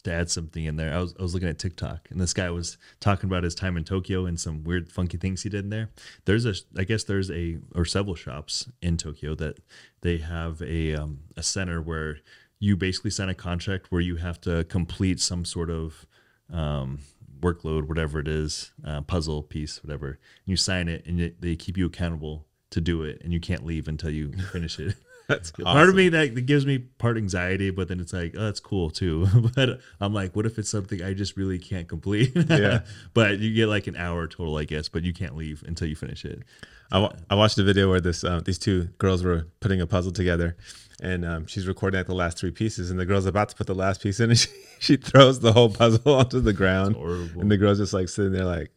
to 0.05 0.13
add 0.13 0.31
something 0.31 0.65
in 0.65 0.77
there. 0.77 0.93
I 0.95 0.99
was 0.99 1.15
I 1.19 1.23
was 1.23 1.35
looking 1.35 1.49
at 1.49 1.59
TikTok 1.59 2.09
and 2.11 2.21
this 2.21 2.35
guy 2.35 2.51
was 2.51 2.77
talking 3.01 3.29
about 3.29 3.45
his 3.45 3.55
time 3.55 3.77
in 3.77 3.85
Tokyo 3.85 4.27
and 4.27 4.39
some 4.39 4.65
weird 4.65 4.91
funky 4.91 5.17
things 5.17 5.43
he 5.43 5.49
did 5.49 5.65
in 5.65 5.71
there. 5.71 5.91
There's 6.25 6.47
a 6.47 6.55
I 6.77 6.85
guess 6.85 7.05
there's 7.05 7.31
a 7.31 7.59
or 7.75 7.85
several 7.85 8.15
shops 8.15 8.69
in 8.81 8.97
Tokyo 8.97 9.35
that 9.37 9.59
they 10.01 10.19
have 10.19 10.61
a 10.63 10.95
um, 10.95 11.21
a 11.37 11.43
center 11.43 11.81
where 11.81 12.19
you 12.59 12.77
basically 12.77 13.11
sign 13.11 13.29
a 13.29 13.35
contract 13.35 13.91
where 13.91 14.01
you 14.01 14.17
have 14.17 14.41
to 14.43 14.65
complete 14.65 15.21
some 15.21 15.45
sort 15.45 15.69
of 15.69 16.07
um, 16.53 17.01
workload, 17.41 17.89
whatever 17.89 18.21
it 18.21 18.29
is, 18.29 18.73
uh, 18.87 19.01
puzzle 19.01 19.43
piece, 19.43 19.83
whatever. 19.83 20.11
And 20.11 20.19
you 20.47 20.57
sign 20.57 20.89
it, 20.89 21.05
and 21.05 21.35
they 21.41 21.57
keep 21.57 21.77
you 21.77 21.87
accountable 21.87 22.47
to 22.71 22.81
do 22.81 23.03
it, 23.03 23.21
and 23.23 23.33
you 23.33 23.41
can't 23.41 23.67
leave 23.67 23.89
until 23.89 24.11
you 24.11 24.33
finish 24.53 24.79
it. 24.79 24.95
that's 25.29 25.51
Part 25.53 25.89
of 25.89 25.95
me 25.95 26.09
that, 26.11 26.35
that 26.35 26.43
gives 26.43 26.67
me 26.67 26.79
part 26.79 27.17
anxiety, 27.17 27.71
but 27.71 27.89
then 27.89 28.01
it's 28.01 28.13
like, 28.13 28.35
oh, 28.37 28.45
that's 28.45 28.61
cool 28.61 28.91
too. 28.91 29.27
but 29.55 29.81
I'm 30.01 30.13
like, 30.13 30.35
what 30.37 30.47
if 30.47 30.59
it's 30.59 30.71
something 30.71 31.03
I 31.03 31.15
just 31.15 31.37
really 31.37 31.59
can't 31.59 31.89
complete? 31.89 32.33
Yeah. 32.53 32.83
but 33.15 33.39
you 33.39 33.55
get 33.55 33.69
like 33.69 33.87
an 33.87 33.97
hour 33.97 34.27
total, 34.27 34.57
I 34.59 34.65
guess, 34.65 34.89
but 34.89 35.05
you 35.05 35.13
can't 35.15 35.37
leave 35.37 35.63
until 35.67 35.89
you 35.89 35.97
finish 35.97 36.25
it. 36.25 36.43
I, 36.91 37.35
watched 37.35 37.57
a 37.59 37.63
video 37.63 37.89
where 37.89 38.01
this 38.01 38.23
uh, 38.23 38.43
these 38.45 38.59
two 38.59 38.85
girls 38.99 39.23
were 39.23 39.47
putting 39.61 39.81
a 39.81 39.87
puzzle 39.87 40.13
together, 40.13 40.57
and 41.03 41.25
um, 41.25 41.47
she's 41.47 41.67
recording 41.67 41.99
at 41.99 42.07
the 42.07 42.15
last 42.15 42.39
three 42.39 42.51
pieces, 42.51 42.91
and 42.91 43.01
the 43.01 43.07
girl's 43.07 43.25
about 43.25 43.49
to 43.49 43.57
put 43.57 43.67
the 43.67 43.75
last 43.75 44.03
piece 44.03 44.21
in, 44.21 44.29
and 44.29 44.39
she, 44.39 44.51
she 44.79 44.97
throws 44.97 45.41
the 45.41 45.55
whole 45.55 45.71
puzzle 45.71 46.15
onto 46.15 46.41
the 46.41 46.53
ground, 46.53 46.97
horrible. 46.97 47.41
and 47.41 47.51
the 47.51 47.57
girl's 47.57 47.79
just 47.79 47.95
like 47.95 48.11
sitting 48.11 48.33
there 48.33 48.45
like, 48.45 48.71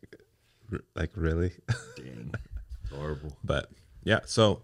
like 0.96 1.12
really, 1.16 1.52
Dang. 1.98 2.34
It's 2.84 2.94
horrible. 2.94 3.36
but 3.44 3.70
yeah. 4.06 4.20
So 4.26 4.62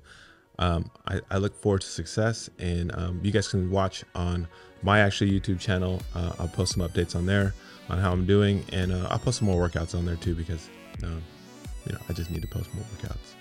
um, 0.60 0.90
I, 1.08 1.22
I, 1.32 1.38
look 1.38 1.60
forward 1.62 1.82
to 1.82 1.88
success. 1.88 2.50
And 2.60 2.94
um, 2.96 3.20
you 3.24 3.32
guys 3.32 3.48
can 3.48 3.72
watch 3.72 4.04
on 4.14 4.48
my 4.84 5.00
actual 5.00 5.28
YouTube 5.28 5.60
channel. 5.60 6.02
Uh, 6.14 6.34
I'll 6.40 6.48
post 6.48 6.74
some 6.74 6.88
updates 6.88 7.16
on 7.16 7.26
there 7.26 7.54
on 7.90 7.98
how 8.00 8.12
I'm 8.12 8.26
doing, 8.26 8.64
and 8.72 8.92
uh, 8.92 9.08
I'll 9.10 9.20
post 9.20 9.40
some 9.40 9.48
more 9.48 9.68
workouts 9.68 9.96
on 9.96 10.06
there 10.06 10.16
too 10.16 10.36
because 10.36 10.70
um, 11.04 11.22
you 11.86 11.94
know 11.94 12.00
I 12.10 12.14
just 12.14 12.32
need 12.32 12.42
to 12.42 12.48
post 12.48 12.74
more 12.74 12.86
workouts. 12.96 13.41